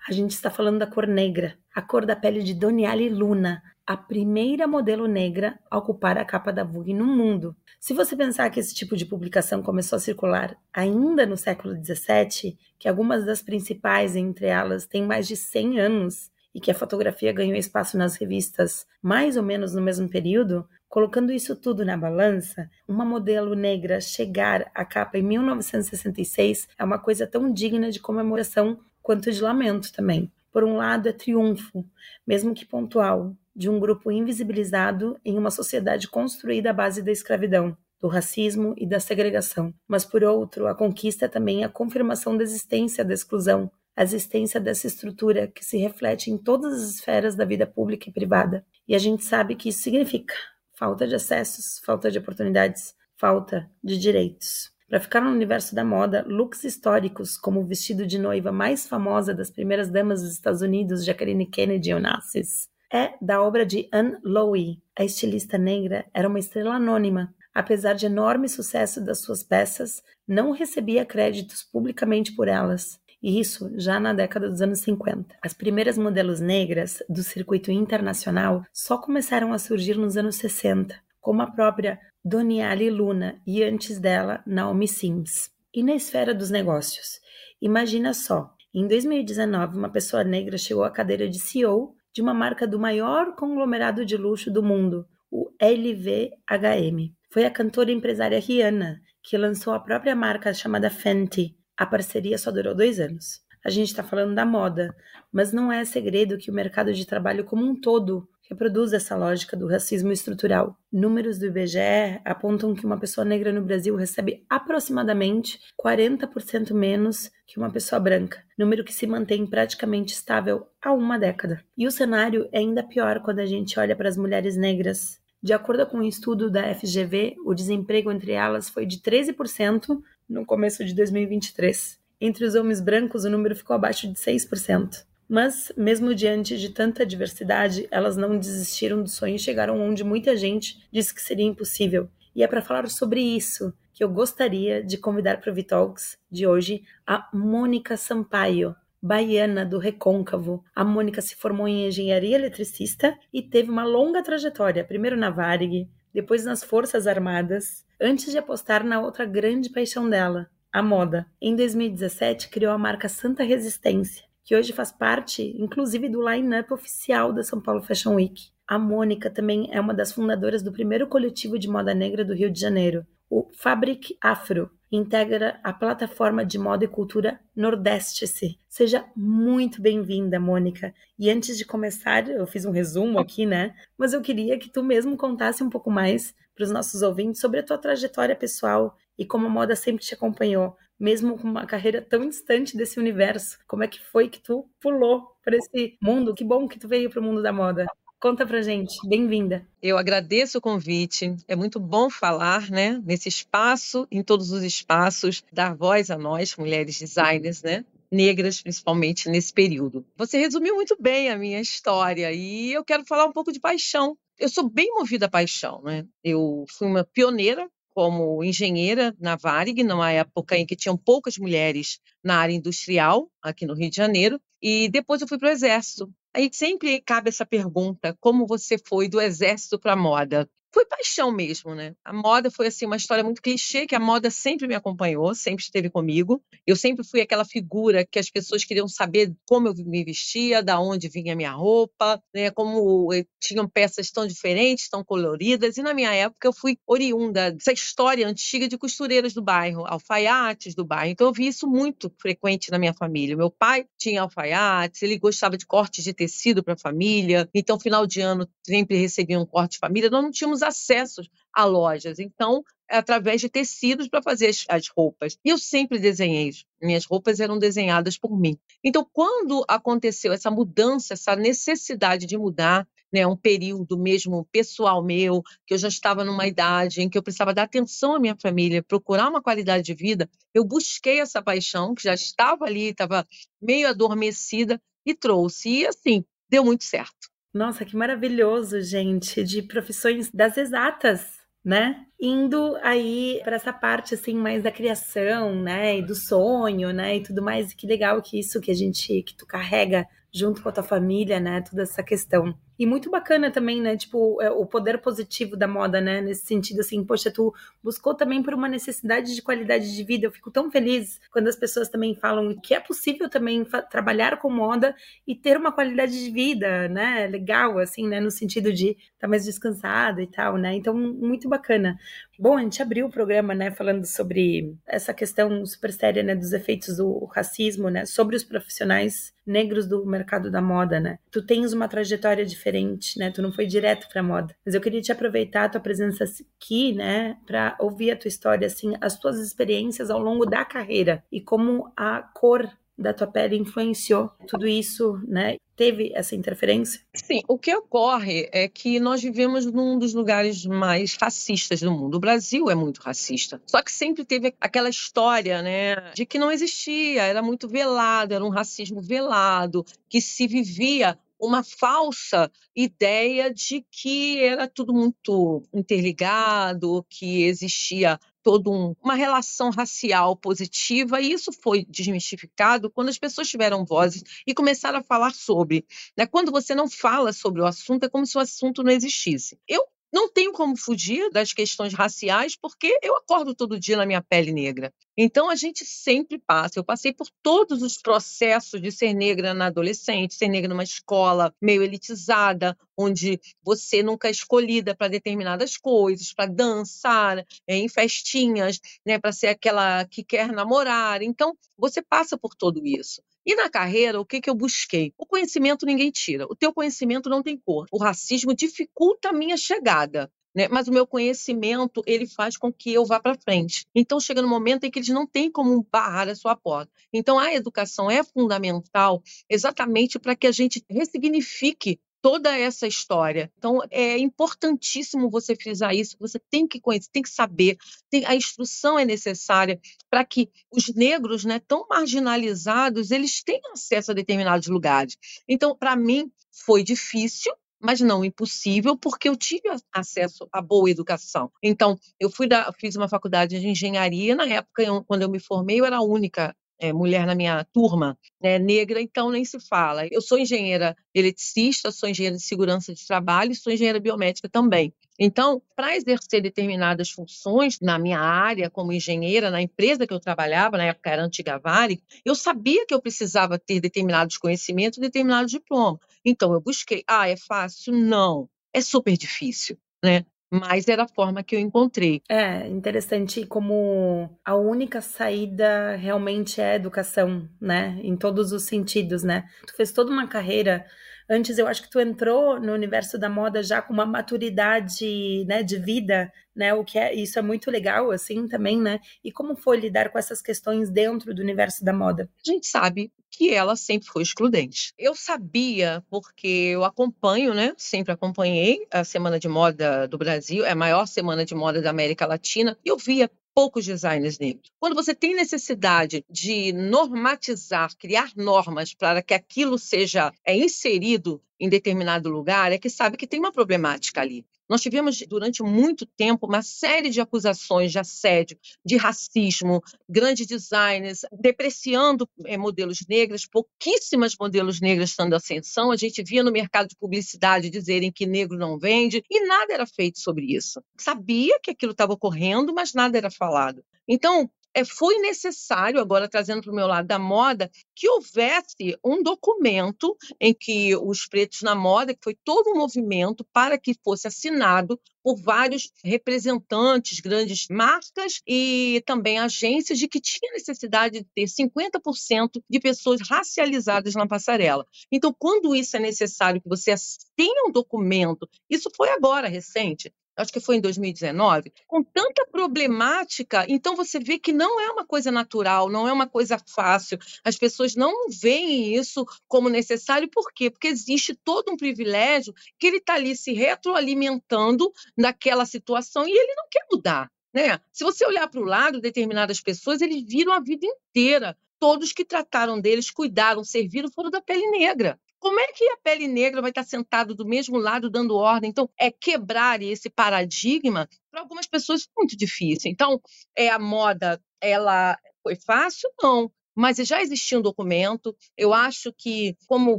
A 0.08 0.12
gente 0.12 0.32
está 0.32 0.50
falando 0.50 0.78
da 0.78 0.86
cor 0.86 1.06
negra, 1.06 1.56
a 1.74 1.80
cor 1.80 2.04
da 2.04 2.16
pele 2.16 2.42
de 2.42 2.54
Doniale 2.54 3.08
Luna, 3.08 3.62
a 3.90 3.96
primeira 3.96 4.68
modelo 4.68 5.08
negra 5.08 5.58
a 5.68 5.76
ocupar 5.76 6.16
a 6.16 6.24
capa 6.24 6.52
da 6.52 6.62
Vogue 6.62 6.94
no 6.94 7.04
mundo. 7.04 7.56
Se 7.80 7.92
você 7.92 8.14
pensar 8.14 8.48
que 8.48 8.60
esse 8.60 8.72
tipo 8.72 8.96
de 8.96 9.04
publicação 9.04 9.64
começou 9.64 9.96
a 9.96 9.98
circular 9.98 10.56
ainda 10.72 11.26
no 11.26 11.36
século 11.36 11.74
XVII, 11.74 12.56
que 12.78 12.88
algumas 12.88 13.26
das 13.26 13.42
principais 13.42 14.14
entre 14.14 14.46
elas 14.46 14.86
têm 14.86 15.04
mais 15.04 15.26
de 15.26 15.34
100 15.34 15.80
anos 15.80 16.30
e 16.54 16.60
que 16.60 16.70
a 16.70 16.74
fotografia 16.74 17.32
ganhou 17.32 17.56
espaço 17.56 17.98
nas 17.98 18.14
revistas 18.14 18.86
mais 19.02 19.36
ou 19.36 19.42
menos 19.42 19.74
no 19.74 19.82
mesmo 19.82 20.08
período, 20.08 20.64
colocando 20.88 21.32
isso 21.32 21.56
tudo 21.56 21.84
na 21.84 21.96
balança, 21.96 22.70
uma 22.86 23.04
modelo 23.04 23.56
negra 23.56 24.00
chegar 24.00 24.70
à 24.72 24.84
capa 24.84 25.18
em 25.18 25.22
1966 25.22 26.68
é 26.78 26.84
uma 26.84 27.00
coisa 27.00 27.26
tão 27.26 27.52
digna 27.52 27.90
de 27.90 27.98
comemoração 27.98 28.78
quanto 29.02 29.32
de 29.32 29.42
lamento 29.42 29.92
também. 29.92 30.30
Por 30.52 30.64
um 30.64 30.76
lado, 30.76 31.08
é 31.08 31.12
triunfo, 31.12 31.84
mesmo 32.26 32.54
que 32.54 32.64
pontual, 32.64 33.36
de 33.60 33.68
um 33.68 33.78
grupo 33.78 34.10
invisibilizado 34.10 35.20
em 35.22 35.36
uma 35.36 35.50
sociedade 35.50 36.08
construída 36.08 36.70
à 36.70 36.72
base 36.72 37.02
da 37.02 37.12
escravidão, 37.12 37.76
do 38.00 38.08
racismo 38.08 38.72
e 38.78 38.86
da 38.86 38.98
segregação. 38.98 39.74
Mas, 39.86 40.02
por 40.02 40.24
outro, 40.24 40.66
a 40.66 40.74
conquista 40.74 41.26
é 41.26 41.28
também 41.28 41.62
a 41.62 41.68
confirmação 41.68 42.34
da 42.38 42.42
existência 42.42 43.04
da 43.04 43.12
exclusão, 43.12 43.70
a 43.94 44.02
existência 44.02 44.58
dessa 44.58 44.86
estrutura 44.86 45.46
que 45.46 45.62
se 45.62 45.76
reflete 45.76 46.30
em 46.30 46.38
todas 46.38 46.72
as 46.72 46.88
esferas 46.94 47.34
da 47.34 47.44
vida 47.44 47.66
pública 47.66 48.08
e 48.08 48.12
privada. 48.14 48.64
E 48.88 48.94
a 48.94 48.98
gente 48.98 49.26
sabe 49.26 49.54
que 49.54 49.68
isso 49.68 49.82
significa 49.82 50.34
falta 50.74 51.06
de 51.06 51.14
acessos, 51.14 51.82
falta 51.84 52.10
de 52.10 52.18
oportunidades, 52.18 52.94
falta 53.18 53.70
de 53.84 53.98
direitos. 53.98 54.70
Para 54.88 55.00
ficar 55.00 55.20
no 55.20 55.30
universo 55.30 55.74
da 55.74 55.84
moda, 55.84 56.24
looks 56.26 56.64
históricos, 56.64 57.36
como 57.36 57.60
o 57.60 57.66
vestido 57.66 58.06
de 58.06 58.18
noiva 58.18 58.50
mais 58.50 58.88
famosa 58.88 59.34
das 59.34 59.50
primeiras 59.50 59.90
damas 59.90 60.22
dos 60.22 60.32
Estados 60.32 60.62
Unidos, 60.62 61.04
Jacqueline 61.04 61.44
Kennedy 61.44 61.92
Onassis, 61.92 62.69
é 62.92 63.14
da 63.20 63.42
obra 63.42 63.64
de 63.64 63.88
Anne 63.92 64.18
Lowe. 64.24 64.82
A 64.98 65.04
estilista 65.04 65.56
negra 65.56 66.04
era 66.12 66.28
uma 66.28 66.38
estrela 66.38 66.74
anônima. 66.74 67.34
Apesar 67.54 67.94
de 67.94 68.06
enorme 68.06 68.48
sucesso 68.48 69.00
das 69.04 69.20
suas 69.20 69.42
peças, 69.42 70.02
não 70.26 70.52
recebia 70.52 71.04
créditos 71.04 71.62
publicamente 71.62 72.34
por 72.34 72.48
elas. 72.48 73.00
E 73.22 73.38
isso 73.38 73.70
já 73.76 74.00
na 74.00 74.14
década 74.14 74.48
dos 74.48 74.62
anos 74.62 74.80
50. 74.80 75.36
As 75.42 75.52
primeiras 75.52 75.98
modelos 75.98 76.40
negras 76.40 77.02
do 77.08 77.22
circuito 77.22 77.70
internacional 77.70 78.64
só 78.72 78.96
começaram 78.96 79.52
a 79.52 79.58
surgir 79.58 79.96
nos 79.96 80.16
anos 80.16 80.36
60, 80.36 80.94
como 81.20 81.42
a 81.42 81.50
própria 81.50 82.00
Doniale 82.24 82.90
Luna 82.90 83.40
e 83.46 83.62
antes 83.62 83.98
dela 83.98 84.42
Naomi 84.46 84.88
Sims. 84.88 85.50
E 85.74 85.82
na 85.82 85.94
esfera 85.94 86.34
dos 86.34 86.50
negócios? 86.50 87.20
Imagina 87.60 88.14
só, 88.14 88.54
em 88.72 88.86
2019 88.86 89.76
uma 89.76 89.90
pessoa 89.90 90.24
negra 90.24 90.56
chegou 90.56 90.84
à 90.84 90.90
cadeira 90.90 91.28
de 91.28 91.38
CEO 91.38 91.94
de 92.12 92.20
uma 92.20 92.34
marca 92.34 92.66
do 92.66 92.78
maior 92.78 93.34
conglomerado 93.34 94.04
de 94.04 94.16
luxo 94.16 94.50
do 94.50 94.62
mundo, 94.62 95.06
o 95.30 95.50
LVHM. 95.60 97.14
Foi 97.32 97.44
a 97.44 97.50
cantora 97.50 97.90
e 97.90 97.94
empresária 97.94 98.40
Rihanna 98.40 99.00
que 99.22 99.36
lançou 99.36 99.72
a 99.72 99.80
própria 99.80 100.16
marca 100.16 100.52
chamada 100.52 100.90
Fenty. 100.90 101.56
A 101.76 101.86
parceria 101.86 102.38
só 102.38 102.50
durou 102.50 102.74
dois 102.74 102.98
anos. 102.98 103.40
A 103.64 103.70
gente 103.70 103.88
está 103.88 104.02
falando 104.02 104.34
da 104.34 104.44
moda, 104.44 104.94
mas 105.30 105.52
não 105.52 105.70
é 105.70 105.84
segredo 105.84 106.38
que 106.38 106.50
o 106.50 106.54
mercado 106.54 106.92
de 106.92 107.06
trabalho 107.06 107.44
como 107.44 107.64
um 107.64 107.78
todo 107.78 108.26
reproduz 108.50 108.92
essa 108.92 109.16
lógica 109.16 109.56
do 109.56 109.68
racismo 109.68 110.10
estrutural. 110.10 110.76
Números 110.92 111.38
do 111.38 111.46
IBGE 111.46 112.20
apontam 112.24 112.74
que 112.74 112.84
uma 112.84 112.98
pessoa 112.98 113.24
negra 113.24 113.52
no 113.52 113.62
Brasil 113.62 113.94
recebe 113.94 114.44
aproximadamente 114.50 115.60
40% 115.80 116.74
menos 116.74 117.30
que 117.46 117.58
uma 117.58 117.70
pessoa 117.70 118.00
branca, 118.00 118.42
número 118.58 118.82
que 118.82 118.92
se 118.92 119.06
mantém 119.06 119.46
praticamente 119.46 120.12
estável 120.12 120.66
há 120.82 120.92
uma 120.92 121.16
década. 121.16 121.62
E 121.78 121.86
o 121.86 121.90
cenário 121.92 122.48
é 122.52 122.58
ainda 122.58 122.82
pior 122.82 123.20
quando 123.22 123.38
a 123.38 123.46
gente 123.46 123.78
olha 123.78 123.94
para 123.94 124.08
as 124.08 124.16
mulheres 124.16 124.56
negras. 124.56 125.20
De 125.42 125.52
acordo 125.52 125.86
com 125.86 125.98
um 125.98 126.02
estudo 126.02 126.50
da 126.50 126.74
FGV, 126.74 127.36
o 127.46 127.54
desemprego 127.54 128.10
entre 128.10 128.32
elas 128.32 128.68
foi 128.68 128.84
de 128.84 128.98
13% 128.98 129.98
no 130.28 130.44
começo 130.44 130.84
de 130.84 130.94
2023. 130.94 131.98
Entre 132.20 132.44
os 132.44 132.54
homens 132.54 132.80
brancos, 132.80 133.24
o 133.24 133.30
número 133.30 133.56
ficou 133.56 133.74
abaixo 133.74 134.06
de 134.06 134.18
6%. 134.18 135.04
Mas, 135.30 135.72
mesmo 135.76 136.12
diante 136.12 136.58
de 136.58 136.70
tanta 136.70 137.06
diversidade, 137.06 137.86
elas 137.88 138.16
não 138.16 138.36
desistiram 138.36 139.00
do 139.00 139.08
sonho 139.08 139.36
e 139.36 139.38
chegaram 139.38 139.80
onde 139.80 140.02
muita 140.02 140.36
gente 140.36 140.84
disse 140.90 141.14
que 141.14 141.22
seria 141.22 141.46
impossível. 141.46 142.08
E 142.34 142.42
é 142.42 142.48
para 142.48 142.60
falar 142.60 142.88
sobre 142.88 143.20
isso 143.20 143.72
que 143.94 144.02
eu 144.02 144.08
gostaria 144.08 144.82
de 144.82 144.98
convidar 144.98 145.40
para 145.40 145.52
o 145.52 145.54
Vitalks 145.54 146.18
de 146.28 146.48
hoje 146.48 146.82
a 147.06 147.28
Mônica 147.32 147.96
Sampaio, 147.96 148.74
baiana 149.00 149.64
do 149.64 149.78
Recôncavo. 149.78 150.64
A 150.74 150.82
Mônica 150.82 151.22
se 151.22 151.36
formou 151.36 151.68
em 151.68 151.86
engenharia 151.86 152.34
eletricista 152.34 153.16
e 153.32 153.40
teve 153.40 153.70
uma 153.70 153.84
longa 153.84 154.24
trajetória, 154.24 154.82
primeiro 154.82 155.16
na 155.16 155.30
Varig, 155.30 155.88
depois 156.12 156.44
nas 156.44 156.64
Forças 156.64 157.06
Armadas, 157.06 157.86
antes 158.00 158.32
de 158.32 158.38
apostar 158.38 158.82
na 158.82 159.00
outra 159.00 159.24
grande 159.24 159.70
paixão 159.70 160.10
dela, 160.10 160.50
a 160.72 160.82
moda. 160.82 161.24
Em 161.40 161.54
2017, 161.54 162.48
criou 162.48 162.72
a 162.72 162.78
marca 162.78 163.08
Santa 163.08 163.44
Resistência, 163.44 164.24
que 164.44 164.56
hoje 164.56 164.72
faz 164.72 164.90
parte, 164.90 165.54
inclusive, 165.58 166.08
do 166.08 166.28
line-up 166.28 166.72
oficial 166.72 167.32
da 167.32 167.42
São 167.42 167.60
Paulo 167.60 167.82
Fashion 167.82 168.14
Week. 168.14 168.50
A 168.66 168.78
Mônica 168.78 169.30
também 169.30 169.68
é 169.72 169.80
uma 169.80 169.94
das 169.94 170.12
fundadoras 170.12 170.62
do 170.62 170.72
primeiro 170.72 171.06
coletivo 171.06 171.58
de 171.58 171.68
moda 171.68 171.94
negra 171.94 172.24
do 172.24 172.34
Rio 172.34 172.50
de 172.50 172.60
Janeiro, 172.60 173.06
o 173.28 173.48
Fabric 173.52 174.16
Afro, 174.20 174.70
integra 174.90 175.60
a 175.62 175.72
plataforma 175.72 176.44
de 176.44 176.58
moda 176.58 176.84
e 176.84 176.88
cultura 176.88 177.38
Nordeste-se. 177.54 178.58
Seja 178.68 179.04
muito 179.14 179.80
bem-vinda, 179.80 180.40
Mônica. 180.40 180.92
E 181.16 181.30
antes 181.30 181.56
de 181.56 181.64
começar, 181.64 182.28
eu 182.28 182.46
fiz 182.46 182.64
um 182.64 182.72
resumo 182.72 183.20
aqui, 183.20 183.46
né? 183.46 183.72
Mas 183.96 184.12
eu 184.12 184.20
queria 184.20 184.58
que 184.58 184.68
tu 184.68 184.82
mesmo 184.82 185.16
contasse 185.16 185.62
um 185.62 185.70
pouco 185.70 185.90
mais 185.90 186.34
para 186.54 186.64
os 186.64 186.70
nossos 186.72 187.02
ouvintes 187.02 187.40
sobre 187.40 187.60
a 187.60 187.62
tua 187.62 187.78
trajetória 187.78 188.34
pessoal 188.34 188.96
e 189.16 189.24
como 189.24 189.46
a 189.46 189.50
moda 189.50 189.76
sempre 189.76 190.04
te 190.04 190.14
acompanhou 190.14 190.76
mesmo 191.00 191.38
com 191.38 191.48
uma 191.48 191.64
carreira 191.64 192.02
tão 192.02 192.28
distante 192.28 192.76
desse 192.76 193.00
universo. 193.00 193.58
Como 193.66 193.82
é 193.82 193.88
que 193.88 193.98
foi 193.98 194.28
que 194.28 194.38
tu 194.38 194.68
pulou 194.78 195.34
para 195.42 195.56
esse 195.56 195.96
mundo? 196.00 196.34
Que 196.34 196.44
bom 196.44 196.68
que 196.68 196.78
tu 196.78 196.86
veio 196.86 197.08
para 197.08 197.20
o 197.20 197.22
mundo 197.22 197.42
da 197.42 197.52
moda. 197.52 197.86
Conta 198.20 198.46
pra 198.46 198.60
gente, 198.60 198.96
bem-vinda. 199.08 199.66
Eu 199.82 199.96
agradeço 199.96 200.58
o 200.58 200.60
convite. 200.60 201.34
É 201.48 201.56
muito 201.56 201.80
bom 201.80 202.10
falar, 202.10 202.70
né, 202.70 203.00
nesse 203.02 203.30
espaço, 203.30 204.06
em 204.10 204.22
todos 204.22 204.50
os 204.52 204.62
espaços, 204.62 205.42
dar 205.50 205.74
voz 205.74 206.10
a 206.10 206.18
nós, 206.18 206.54
mulheres 206.54 206.98
designers, 206.98 207.62
né? 207.62 207.82
Negras, 208.12 208.60
principalmente 208.60 209.30
nesse 209.30 209.54
período. 209.54 210.04
Você 210.18 210.36
resumiu 210.36 210.74
muito 210.74 210.98
bem 211.00 211.30
a 211.30 211.38
minha 211.38 211.60
história 211.60 212.30
e 212.30 212.70
eu 212.70 212.84
quero 212.84 213.06
falar 213.06 213.24
um 213.24 213.32
pouco 213.32 213.52
de 213.52 213.60
paixão. 213.60 214.18
Eu 214.38 214.50
sou 214.50 214.68
bem 214.68 214.92
movida 214.92 215.24
a 215.24 215.30
paixão, 215.30 215.80
né? 215.82 216.04
Eu 216.22 216.66
fui 216.68 216.88
uma 216.88 217.04
pioneira 217.04 217.70
como 217.94 218.42
engenheira 218.44 219.14
na 219.18 219.36
Varig, 219.36 219.82
numa 219.82 220.10
época 220.12 220.56
em 220.56 220.66
que 220.66 220.76
tinham 220.76 220.96
poucas 220.96 221.36
mulheres 221.38 221.98
na 222.22 222.38
área 222.38 222.52
industrial, 222.52 223.30
aqui 223.42 223.66
no 223.66 223.74
Rio 223.74 223.90
de 223.90 223.96
Janeiro, 223.96 224.40
e 224.62 224.88
depois 224.88 225.20
eu 225.20 225.28
fui 225.28 225.38
para 225.38 225.48
o 225.48 225.52
Exército. 225.52 226.12
Aí 226.34 226.48
sempre 226.52 227.00
cabe 227.00 227.28
essa 227.28 227.44
pergunta: 227.46 228.16
como 228.20 228.46
você 228.46 228.76
foi 228.78 229.08
do 229.08 229.20
Exército 229.20 229.78
para 229.78 229.94
a 229.94 229.96
moda? 229.96 230.48
Foi 230.72 230.86
paixão 230.86 231.32
mesmo, 231.32 231.74
né? 231.74 231.94
A 232.04 232.12
moda 232.12 232.50
foi 232.50 232.68
assim 232.68 232.86
uma 232.86 232.96
história 232.96 233.24
muito 233.24 233.42
clichê 233.42 233.86
que 233.86 233.94
a 233.94 234.00
moda 234.00 234.30
sempre 234.30 234.68
me 234.68 234.74
acompanhou, 234.74 235.34
sempre 235.34 235.64
esteve 235.64 235.90
comigo. 235.90 236.42
Eu 236.66 236.76
sempre 236.76 237.04
fui 237.04 237.20
aquela 237.20 237.44
figura 237.44 238.06
que 238.06 238.18
as 238.18 238.30
pessoas 238.30 238.64
queriam 238.64 238.86
saber 238.86 239.34
como 239.48 239.68
eu 239.68 239.74
me 239.84 240.04
vestia, 240.04 240.62
da 240.62 240.80
onde 240.80 241.08
vinha 241.08 241.32
a 241.32 241.36
minha 241.36 241.52
roupa, 241.52 242.22
né? 242.34 242.50
Como 242.50 243.12
eh, 243.12 243.24
tinham 243.40 243.68
peças 243.68 244.10
tão 244.10 244.26
diferentes, 244.26 244.88
tão 244.88 245.02
coloridas. 245.02 245.76
E 245.76 245.82
na 245.82 245.92
minha 245.92 246.12
época 246.14 246.46
eu 246.46 246.52
fui 246.52 246.78
oriunda 246.86 247.50
dessa 247.50 247.72
história 247.72 248.26
antiga 248.26 248.68
de 248.68 248.78
costureiras 248.78 249.32
do 249.32 249.42
bairro, 249.42 249.84
alfaiates 249.86 250.74
do 250.74 250.84
bairro. 250.84 251.10
Então 251.10 251.26
eu 251.26 251.32
vi 251.32 251.48
isso 251.48 251.66
muito 251.66 252.12
frequente 252.18 252.70
na 252.70 252.78
minha 252.78 252.94
família. 252.94 253.36
Meu 253.36 253.50
pai 253.50 253.86
tinha 253.98 254.22
alfaiates, 254.22 255.02
ele 255.02 255.18
gostava 255.18 255.56
de 255.56 255.66
cortes 255.66 256.04
de 256.04 256.12
tecido 256.12 256.62
para 256.62 256.74
a 256.74 256.78
família. 256.78 257.48
Então 257.52 257.78
final 257.78 258.06
de 258.06 258.20
ano 258.20 258.48
sempre 258.64 258.96
recebia 258.96 259.38
um 259.40 259.46
corte 259.46 259.72
de 259.72 259.78
família. 259.78 260.10
Nós 260.10 260.22
não 260.22 260.30
tínhamos 260.30 260.59
acessos 260.62 261.28
a 261.52 261.64
lojas. 261.64 262.18
Então, 262.18 262.62
é 262.90 262.96
através 262.96 263.40
de 263.40 263.48
tecidos 263.48 264.08
para 264.08 264.22
fazer 264.22 264.48
as, 264.48 264.64
as, 264.68 264.88
roupas. 264.88 265.38
E 265.44 265.50
eu 265.50 265.58
sempre 265.58 265.98
desenhei. 265.98 266.50
Minhas 266.82 267.04
roupas 267.04 267.38
eram 267.38 267.58
desenhadas 267.58 268.18
por 268.18 268.36
mim. 268.38 268.58
Então, 268.82 269.06
quando 269.12 269.64
aconteceu 269.68 270.32
essa 270.32 270.50
mudança, 270.50 271.14
essa 271.14 271.36
necessidade 271.36 272.26
de 272.26 272.36
mudar, 272.36 272.86
né, 273.12 273.26
um 273.26 273.36
período 273.36 273.98
mesmo 273.98 274.46
pessoal 274.52 275.02
meu, 275.02 275.42
que 275.66 275.74
eu 275.74 275.78
já 275.78 275.88
estava 275.88 276.24
numa 276.24 276.46
idade 276.46 277.00
em 277.00 277.08
que 277.08 277.16
eu 277.16 277.22
precisava 277.22 277.54
dar 277.54 277.64
atenção 277.64 278.14
à 278.14 278.20
minha 278.20 278.36
família, 278.40 278.82
procurar 278.82 279.28
uma 279.28 279.42
qualidade 279.42 279.84
de 279.84 279.94
vida, 279.94 280.28
eu 280.52 280.64
busquei 280.64 281.20
essa 281.20 281.42
paixão 281.42 281.94
que 281.94 282.02
já 282.02 282.14
estava 282.14 282.64
ali, 282.64 282.90
estava 282.90 283.26
meio 283.60 283.88
adormecida 283.88 284.80
e 285.06 285.14
trouxe. 285.14 285.68
E 285.68 285.86
assim, 285.86 286.24
deu 286.48 286.64
muito 286.64 286.84
certo. 286.84 287.29
Nossa, 287.52 287.84
que 287.84 287.96
maravilhoso, 287.96 288.80
gente, 288.80 289.42
de 289.42 289.60
profissões 289.62 290.30
das 290.30 290.56
exatas, 290.56 291.38
né? 291.64 292.06
Indo 292.20 292.76
aí 292.80 293.40
para 293.42 293.56
essa 293.56 293.72
parte 293.72 294.14
assim 294.14 294.34
mais 294.34 294.62
da 294.62 294.70
criação, 294.70 295.54
né, 295.60 295.98
e 295.98 296.02
do 296.02 296.14
sonho, 296.14 296.92
né, 296.92 297.16
e 297.16 297.22
tudo 297.22 297.42
mais. 297.42 297.74
Que 297.74 297.88
legal 297.88 298.22
que 298.22 298.38
isso 298.38 298.60
que 298.60 298.70
a 298.70 298.74
gente 298.74 299.22
que 299.24 299.34
tu 299.36 299.44
carrega 299.46 300.06
junto 300.32 300.62
com 300.62 300.68
a 300.68 300.72
tua 300.72 300.84
família, 300.84 301.40
né, 301.40 301.60
toda 301.62 301.82
essa 301.82 302.04
questão. 302.04 302.54
E 302.80 302.86
muito 302.86 303.10
bacana 303.10 303.50
também, 303.50 303.78
né? 303.78 303.94
Tipo, 303.94 304.40
é, 304.40 304.50
o 304.50 304.64
poder 304.64 305.02
positivo 305.02 305.54
da 305.54 305.68
moda, 305.68 306.00
né? 306.00 306.22
Nesse 306.22 306.46
sentido, 306.46 306.80
assim, 306.80 307.04
poxa, 307.04 307.30
tu 307.30 307.52
buscou 307.84 308.14
também 308.14 308.42
por 308.42 308.54
uma 308.54 308.66
necessidade 308.66 309.34
de 309.34 309.42
qualidade 309.42 309.94
de 309.94 310.02
vida. 310.02 310.24
Eu 310.24 310.32
fico 310.32 310.50
tão 310.50 310.70
feliz 310.70 311.20
quando 311.30 311.48
as 311.48 311.56
pessoas 311.56 311.90
também 311.90 312.14
falam 312.14 312.58
que 312.58 312.72
é 312.72 312.80
possível 312.80 313.28
também 313.28 313.66
trabalhar 313.90 314.38
com 314.38 314.48
moda 314.48 314.96
e 315.28 315.34
ter 315.34 315.58
uma 315.58 315.70
qualidade 315.70 316.24
de 316.24 316.30
vida, 316.30 316.88
né? 316.88 317.26
Legal, 317.26 317.78
assim, 317.78 318.08
né? 318.08 318.18
No 318.18 318.30
sentido 318.30 318.72
de 318.72 318.92
estar 318.92 319.02
tá 319.18 319.28
mais 319.28 319.44
descansado 319.44 320.22
e 320.22 320.26
tal, 320.26 320.56
né? 320.56 320.74
Então, 320.74 320.94
muito 320.94 321.50
bacana. 321.50 321.98
Bom, 322.38 322.56
a 322.56 322.62
gente 322.62 322.80
abriu 322.80 323.04
o 323.04 323.10
programa, 323.10 323.54
né, 323.54 323.70
falando 323.70 324.06
sobre 324.06 324.74
essa 324.86 325.12
questão 325.12 325.66
super 325.66 325.92
séria, 325.92 326.22
né, 326.22 326.34
dos 326.34 326.54
efeitos 326.54 326.96
do 326.96 327.26
racismo, 327.26 327.90
né, 327.90 328.06
sobre 328.06 328.34
os 328.34 328.42
profissionais 328.42 329.34
negros 329.46 329.86
do 329.86 330.06
mercado 330.06 330.50
da 330.50 330.62
moda, 330.62 330.98
né? 330.98 331.18
Tu 331.30 331.44
tens 331.44 331.74
uma 331.74 331.88
trajetória 331.88 332.46
diferente, 332.46 332.69
né? 333.18 333.30
Tu 333.30 333.42
não 333.42 333.52
foi 333.52 333.66
direto 333.66 334.08
para 334.08 334.22
moda. 334.22 334.54
Mas 334.64 334.74
eu 334.74 334.80
queria 334.80 335.00
te 335.00 335.12
aproveitar 335.12 335.64
a 335.64 335.68
tua 335.68 335.80
presença 335.80 336.24
aqui, 336.24 336.92
né, 336.92 337.36
para 337.46 337.76
ouvir 337.78 338.10
a 338.10 338.16
tua 338.16 338.28
história 338.28 338.66
assim, 338.66 338.94
as 339.00 339.18
tuas 339.18 339.38
experiências 339.38 340.10
ao 340.10 340.20
longo 340.20 340.46
da 340.46 340.64
carreira 340.64 341.24
e 341.30 341.40
como 341.40 341.92
a 341.96 342.22
cor 342.22 342.68
da 343.00 343.14
tua 343.14 343.26
pele 343.26 343.56
influenciou 343.56 344.30
tudo 344.46 344.68
isso, 344.68 345.18
né? 345.26 345.56
Teve 345.74 346.12
essa 346.14 346.36
interferência? 346.36 347.00
Sim, 347.14 347.40
o 347.48 347.58
que 347.58 347.74
ocorre 347.74 348.50
é 348.52 348.68
que 348.68 349.00
nós 349.00 349.22
vivemos 349.22 349.64
num 349.64 349.98
dos 349.98 350.12
lugares 350.12 350.66
mais 350.66 351.16
racistas 351.18 351.80
do 351.80 351.90
mundo. 351.90 352.16
O 352.16 352.20
Brasil 352.20 352.68
é 352.68 352.74
muito 352.74 352.98
racista. 352.98 353.62
Só 353.66 353.82
que 353.82 353.90
sempre 353.90 354.26
teve 354.26 354.54
aquela 354.60 354.90
história, 354.90 355.62
né, 355.62 356.12
de 356.12 356.26
que 356.26 356.38
não 356.38 356.52
existia, 356.52 357.22
era 357.22 357.40
muito 357.40 357.66
velado, 357.66 358.34
era 358.34 358.44
um 358.44 358.50
racismo 358.50 359.00
velado, 359.00 359.86
que 360.06 360.20
se 360.20 360.46
vivia 360.46 361.18
uma 361.40 361.64
falsa 361.64 362.50
ideia 362.76 363.52
de 363.52 363.84
que 363.90 364.38
era 364.38 364.68
tudo 364.68 364.92
muito 364.92 365.62
interligado, 365.72 367.04
que 367.08 367.44
existia 367.44 368.20
toda 368.42 368.70
um, 368.70 368.94
uma 369.02 369.14
relação 369.14 369.70
racial 369.70 370.36
positiva, 370.36 371.20
e 371.20 371.32
isso 371.32 371.52
foi 371.52 371.84
desmistificado 371.84 372.90
quando 372.90 373.08
as 373.08 373.18
pessoas 373.18 373.48
tiveram 373.48 373.84
vozes 373.84 374.22
e 374.46 374.54
começaram 374.54 374.98
a 374.98 375.02
falar 375.02 375.34
sobre. 375.34 375.84
Né? 376.16 376.26
Quando 376.26 376.52
você 376.52 376.74
não 376.74 376.88
fala 376.88 377.32
sobre 377.32 377.60
o 377.62 377.66
assunto, 377.66 378.04
é 378.04 378.08
como 378.08 378.26
se 378.26 378.36
o 378.36 378.40
assunto 378.40 378.82
não 378.82 378.92
existisse. 378.92 379.58
Eu 379.66 379.84
não 380.12 380.28
tenho 380.30 380.52
como 380.52 380.76
fugir 380.76 381.30
das 381.30 381.52
questões 381.52 381.94
raciais, 381.94 382.56
porque 382.56 382.98
eu 383.02 383.16
acordo 383.16 383.54
todo 383.54 383.78
dia 383.78 383.96
na 383.96 384.06
minha 384.06 384.22
pele 384.22 384.52
negra. 384.52 384.92
Então 385.16 385.50
a 385.50 385.54
gente 385.54 385.84
sempre 385.84 386.38
passa. 386.38 386.78
Eu 386.78 386.84
passei 386.84 387.12
por 387.12 387.28
todos 387.42 387.82
os 387.82 387.96
processos 387.98 388.80
de 388.80 388.90
ser 388.90 389.12
negra 389.14 389.52
na 389.54 389.66
adolescente, 389.66 390.34
ser 390.34 390.48
negra 390.48 390.68
numa 390.68 390.82
escola 390.82 391.54
meio 391.60 391.82
elitizada, 391.82 392.76
onde 392.96 393.40
você 393.62 394.02
nunca 394.02 394.28
é 394.28 394.30
escolhida 394.30 394.94
para 394.94 395.08
determinadas 395.08 395.76
coisas, 395.76 396.32
para 396.32 396.50
dançar, 396.50 397.38
é, 397.66 397.76
em 397.76 397.88
festinhas, 397.88 398.80
né, 399.06 399.18
para 399.18 399.32
ser 399.32 399.48
aquela 399.48 400.04
que 400.06 400.24
quer 400.24 400.52
namorar. 400.52 401.22
Então 401.22 401.56
você 401.76 402.02
passa 402.02 402.38
por 402.38 402.54
tudo 402.54 402.80
isso. 402.86 403.22
E 403.44 403.54
na 403.54 403.70
carreira, 403.70 404.20
o 404.20 404.24
que, 404.24 404.40
que 404.40 404.50
eu 404.50 404.54
busquei? 404.54 405.12
O 405.16 405.24
conhecimento 405.24 405.86
ninguém 405.86 406.10
tira. 406.10 406.46
O 406.50 406.54
teu 406.54 406.72
conhecimento 406.72 407.28
não 407.28 407.42
tem 407.42 407.56
cor. 407.56 407.86
O 407.90 407.98
racismo 407.98 408.54
dificulta 408.54 409.30
a 409.30 409.32
minha 409.32 409.56
chegada. 409.56 410.30
Né? 410.54 410.68
Mas 410.68 410.88
o 410.88 410.92
meu 410.92 411.06
conhecimento 411.06 412.02
ele 412.06 412.26
faz 412.26 412.56
com 412.56 412.72
que 412.72 412.92
eu 412.92 413.04
vá 413.04 413.20
para 413.20 413.38
frente. 413.38 413.86
Então 413.94 414.18
chega 414.18 414.42
no 414.42 414.48
momento 414.48 414.84
em 414.84 414.90
que 414.90 414.98
eles 414.98 415.08
não 415.08 415.26
têm 415.26 415.50
como 415.50 415.86
barrar 415.90 416.28
a 416.28 416.34
sua 416.34 416.56
porta. 416.56 416.90
Então 417.12 417.38
a 417.38 417.54
educação 417.54 418.10
é 418.10 418.22
fundamental 418.24 419.22
exatamente 419.48 420.18
para 420.18 420.34
que 420.34 420.46
a 420.46 420.52
gente 420.52 420.84
ressignifique 420.90 422.00
toda 422.22 422.56
essa 422.56 422.86
história. 422.86 423.50
Então, 423.58 423.80
é 423.90 424.18
importantíssimo 424.18 425.30
você 425.30 425.56
frisar 425.56 425.94
isso, 425.94 426.16
você 426.18 426.38
tem 426.50 426.66
que 426.66 426.80
conhecer, 426.80 427.08
tem 427.12 427.22
que 427.22 427.30
saber, 427.30 427.76
tem, 428.10 428.24
a 428.26 428.34
instrução 428.34 428.98
é 428.98 429.04
necessária 429.04 429.80
para 430.08 430.24
que 430.24 430.50
os 430.70 430.94
negros, 430.94 431.44
né, 431.44 431.60
tão 431.60 431.86
marginalizados, 431.88 433.10
eles 433.10 433.42
tenham 433.42 433.72
acesso 433.72 434.10
a 434.10 434.14
determinados 434.14 434.68
lugares. 434.68 435.16
Então, 435.48 435.76
para 435.76 435.96
mim, 435.96 436.30
foi 436.64 436.82
difícil, 436.82 437.52
mas 437.80 438.00
não 438.00 438.24
impossível, 438.24 438.96
porque 438.96 439.28
eu 439.28 439.36
tive 439.36 439.68
acesso 439.92 440.46
a 440.52 440.60
boa 440.60 440.90
educação. 440.90 441.50
Então, 441.62 441.98
eu 442.18 442.30
fui 442.30 442.46
da, 442.46 442.70
fiz 442.78 442.94
uma 442.94 443.08
faculdade 443.08 443.58
de 443.58 443.66
engenharia, 443.66 444.34
na 444.34 444.46
época, 444.46 444.82
eu, 444.82 445.02
quando 445.04 445.22
eu 445.22 445.30
me 445.30 445.40
formei, 445.40 445.80
eu 445.80 445.86
era 445.86 445.96
a 445.96 446.02
única 446.02 446.54
é, 446.80 446.92
mulher 446.92 447.26
na 447.26 447.34
minha 447.34 447.64
turma, 447.72 448.18
né, 448.42 448.58
negra, 448.58 449.00
então 449.00 449.30
nem 449.30 449.44
se 449.44 449.60
fala. 449.60 450.06
Eu 450.10 450.20
sou 450.22 450.38
engenheira 450.38 450.96
eletricista, 451.14 451.92
sou 451.92 452.08
engenheira 452.08 452.36
de 452.36 452.42
segurança 452.42 452.94
de 452.94 453.06
trabalho 453.06 453.52
e 453.52 453.54
sou 453.54 453.72
engenheira 453.72 454.00
biomédica 454.00 454.48
também. 454.48 454.92
Então, 455.18 455.60
para 455.76 455.94
exercer 455.94 456.40
determinadas 456.40 457.10
funções 457.10 457.78
na 457.80 457.98
minha 457.98 458.18
área 458.18 458.70
como 458.70 458.92
engenheira, 458.92 459.50
na 459.50 459.60
empresa 459.60 460.06
que 460.06 460.14
eu 460.14 460.18
trabalhava, 460.18 460.78
na 460.78 460.84
época 460.84 461.10
era 461.10 461.22
Antigavari, 461.22 462.02
eu 462.24 462.34
sabia 462.34 462.86
que 462.86 462.94
eu 462.94 463.02
precisava 463.02 463.58
ter 463.58 463.80
determinados 463.80 464.38
conhecimentos, 464.38 464.98
determinados 464.98 465.50
diplomas. 465.52 466.00
Então, 466.24 466.54
eu 466.54 466.60
busquei. 466.60 467.04
Ah, 467.06 467.28
é 467.28 467.36
fácil? 467.36 467.92
Não. 467.92 468.48
É 468.72 468.80
super 468.80 469.14
difícil. 469.16 469.76
Né? 470.02 470.24
Mas 470.50 470.88
era 470.88 471.04
a 471.04 471.08
forma 471.08 471.42
que 471.42 471.54
eu 471.54 471.60
encontrei. 471.60 472.22
É 472.28 472.66
interessante 472.68 473.46
como 473.46 474.28
a 474.44 474.54
única 474.56 475.00
saída 475.00 475.96
realmente 475.96 476.60
é 476.60 476.74
educação, 476.74 477.48
né? 477.60 477.98
Em 478.02 478.16
todos 478.16 478.52
os 478.52 478.64
sentidos, 478.64 479.22
né? 479.22 479.44
Tu 479.66 479.74
fez 479.76 479.92
toda 479.92 480.10
uma 480.10 480.26
carreira. 480.26 480.84
Antes 481.32 481.58
eu 481.58 481.68
acho 481.68 481.82
que 481.82 481.90
tu 481.90 482.00
entrou 482.00 482.58
no 482.58 482.72
universo 482.72 483.16
da 483.16 483.28
moda 483.28 483.62
já 483.62 483.80
com 483.80 483.92
uma 483.92 484.04
maturidade, 484.04 485.44
né, 485.46 485.62
de 485.62 485.78
vida, 485.78 486.32
né? 486.56 486.74
O 486.74 486.84
que 486.84 486.98
é 486.98 487.14
isso 487.14 487.38
é 487.38 487.42
muito 487.42 487.70
legal 487.70 488.10
assim 488.10 488.48
também, 488.48 488.80
né? 488.80 488.98
E 489.22 489.30
como 489.30 489.54
foi 489.54 489.78
lidar 489.78 490.10
com 490.10 490.18
essas 490.18 490.42
questões 490.42 490.90
dentro 490.90 491.32
do 491.32 491.40
universo 491.40 491.84
da 491.84 491.92
moda? 491.92 492.28
A 492.44 492.50
gente 492.50 492.66
sabe 492.66 493.12
que 493.30 493.54
ela 493.54 493.76
sempre 493.76 494.08
foi 494.08 494.22
excludente. 494.22 494.92
Eu 494.98 495.14
sabia, 495.14 496.02
porque 496.10 496.48
eu 496.48 496.84
acompanho, 496.84 497.54
né? 497.54 497.72
Sempre 497.76 498.12
acompanhei 498.12 498.84
a 498.90 499.04
Semana 499.04 499.38
de 499.38 499.48
Moda 499.48 500.08
do 500.08 500.18
Brasil, 500.18 500.64
é 500.64 500.72
a 500.72 500.76
maior 500.76 501.06
semana 501.06 501.44
de 501.44 501.54
moda 501.54 501.80
da 501.80 501.90
América 501.90 502.26
Latina, 502.26 502.76
e 502.84 502.88
eu 502.88 502.96
via 502.96 503.30
poucos 503.54 503.84
designers 503.84 504.38
negros. 504.38 504.70
Quando 504.78 504.94
você 504.94 505.14
tem 505.14 505.34
necessidade 505.34 506.24
de 506.28 506.72
normatizar, 506.72 507.96
criar 507.96 508.32
normas 508.36 508.94
para 508.94 509.22
que 509.22 509.34
aquilo 509.34 509.78
seja 509.78 510.32
é, 510.44 510.56
inserido 510.56 511.42
em 511.58 511.68
determinado 511.68 512.30
lugar, 512.30 512.72
é 512.72 512.78
que 512.78 512.88
sabe 512.88 513.16
que 513.16 513.26
tem 513.26 513.38
uma 513.38 513.52
problemática 513.52 514.20
ali. 514.20 514.44
Nós 514.70 514.80
tivemos 514.80 515.18
durante 515.26 515.64
muito 515.64 516.06
tempo 516.06 516.46
uma 516.46 516.62
série 516.62 517.10
de 517.10 517.20
acusações 517.20 517.90
de 517.90 517.98
assédio, 517.98 518.56
de 518.86 518.96
racismo, 518.96 519.82
grandes 520.08 520.46
designers 520.46 521.22
depreciando 521.32 522.28
é, 522.46 522.56
modelos 522.56 523.04
negros, 523.08 523.44
pouquíssimas 523.44 524.36
modelos 524.38 524.80
negras 524.80 525.10
estando 525.10 525.34
ascensão. 525.34 525.90
A 525.90 525.96
gente 525.96 526.22
via 526.22 526.44
no 526.44 526.52
mercado 526.52 526.86
de 526.86 526.96
publicidade 526.96 527.68
dizerem 527.68 528.12
que 528.12 528.26
negro 528.26 528.56
não 528.56 528.78
vende 528.78 529.24
e 529.28 529.44
nada 529.44 529.74
era 529.74 529.86
feito 529.86 530.20
sobre 530.20 530.54
isso. 530.54 530.80
Sabia 530.96 531.58
que 531.60 531.72
aquilo 531.72 531.90
estava 531.90 532.12
ocorrendo, 532.12 532.72
mas 532.72 532.94
nada 532.94 533.18
era 533.18 533.28
falado. 533.28 533.82
Então, 534.06 534.48
é, 534.74 534.84
foi 534.84 535.18
necessário, 535.18 536.00
agora 536.00 536.28
trazendo 536.28 536.62
para 536.62 536.72
o 536.72 536.74
meu 536.74 536.86
lado 536.86 537.06
da 537.06 537.18
moda, 537.18 537.70
que 537.94 538.08
houvesse 538.08 538.96
um 539.04 539.22
documento 539.22 540.16
em 540.40 540.54
que 540.54 540.96
os 540.96 541.26
pretos 541.26 541.62
na 541.62 541.74
moda, 541.74 542.14
que 542.14 542.22
foi 542.22 542.36
todo 542.44 542.70
um 542.70 542.78
movimento 542.78 543.44
para 543.52 543.78
que 543.78 543.94
fosse 544.04 544.28
assinado 544.28 545.00
por 545.22 545.36
vários 545.36 545.90
representantes, 546.02 547.20
grandes 547.20 547.66
marcas 547.70 548.40
e 548.46 549.02
também 549.06 549.38
agências 549.38 549.98
de 549.98 550.08
que 550.08 550.20
tinha 550.20 550.52
necessidade 550.52 551.20
de 551.20 551.26
ter 551.34 551.44
50% 551.44 552.62
de 552.68 552.80
pessoas 552.80 553.20
racializadas 553.28 554.14
na 554.14 554.26
passarela. 554.26 554.86
Então, 555.12 555.34
quando 555.38 555.74
isso 555.74 555.96
é 555.96 556.00
necessário 556.00 556.60
que 556.60 556.68
você 556.68 556.94
tenha 557.36 557.68
um 557.68 557.72
documento, 557.72 558.48
isso 558.68 558.90
foi 558.96 559.10
agora 559.10 559.48
recente, 559.48 560.12
acho 560.36 560.52
que 560.52 560.60
foi 560.60 560.76
em 560.76 560.80
2019, 560.80 561.72
com 561.86 562.02
tanta 562.02 562.46
problemática, 562.46 563.64
então 563.68 563.94
você 563.96 564.18
vê 564.18 564.38
que 564.38 564.52
não 564.52 564.80
é 564.80 564.90
uma 564.90 565.04
coisa 565.04 565.30
natural, 565.30 565.88
não 565.88 566.08
é 566.08 566.12
uma 566.12 566.26
coisa 566.26 566.58
fácil. 566.66 567.18
As 567.44 567.56
pessoas 567.56 567.94
não 567.94 568.28
veem 568.28 568.94
isso 568.94 569.24
como 569.46 569.68
necessário, 569.68 570.28
por 570.28 570.52
quê? 570.52 570.70
Porque 570.70 570.88
existe 570.88 571.34
todo 571.34 571.70
um 571.72 571.76
privilégio 571.76 572.54
que 572.78 572.86
ele 572.86 572.98
está 572.98 573.14
ali 573.14 573.36
se 573.36 573.52
retroalimentando 573.52 574.92
naquela 575.16 575.66
situação 575.66 576.26
e 576.26 576.30
ele 576.30 576.54
não 576.54 576.64
quer 576.70 576.86
mudar. 576.90 577.30
Né? 577.52 577.80
Se 577.92 578.04
você 578.04 578.24
olhar 578.24 578.48
para 578.48 578.60
o 578.60 578.64
lado, 578.64 579.00
determinadas 579.00 579.60
pessoas, 579.60 580.00
eles 580.00 580.22
viram 580.24 580.52
a 580.52 580.60
vida 580.60 580.86
inteira. 580.86 581.56
Todos 581.80 582.12
que 582.12 582.24
trataram 582.24 582.80
deles, 582.80 583.10
cuidaram, 583.10 583.64
serviram, 583.64 584.10
foram 584.12 584.30
da 584.30 584.40
pele 584.40 584.70
negra. 584.70 585.18
Como 585.38 585.58
é 585.58 585.68
que 585.68 585.82
a 585.88 585.96
pele 585.96 586.28
negra 586.28 586.60
vai 586.60 586.70
estar 586.70 586.84
sentado 586.84 587.34
do 587.34 587.46
mesmo 587.46 587.78
lado 587.78 588.10
dando 588.10 588.36
ordem? 588.36 588.68
Então, 588.68 588.88
é 588.98 589.10
quebrar 589.10 589.82
esse 589.82 590.10
paradigma 590.10 591.08
para 591.30 591.40
algumas 591.40 591.66
pessoas 591.66 592.06
muito 592.16 592.36
difícil. 592.36 592.90
Então, 592.90 593.18
é 593.56 593.70
a 593.70 593.78
moda, 593.78 594.38
ela 594.60 595.18
foi 595.42 595.56
fácil? 595.56 596.10
Não. 596.22 596.52
Mas 596.80 596.96
já 596.96 597.20
existia 597.20 597.58
um 597.58 597.62
documento. 597.62 598.34
Eu 598.56 598.72
acho 598.72 599.12
que, 599.12 599.54
como 599.66 599.98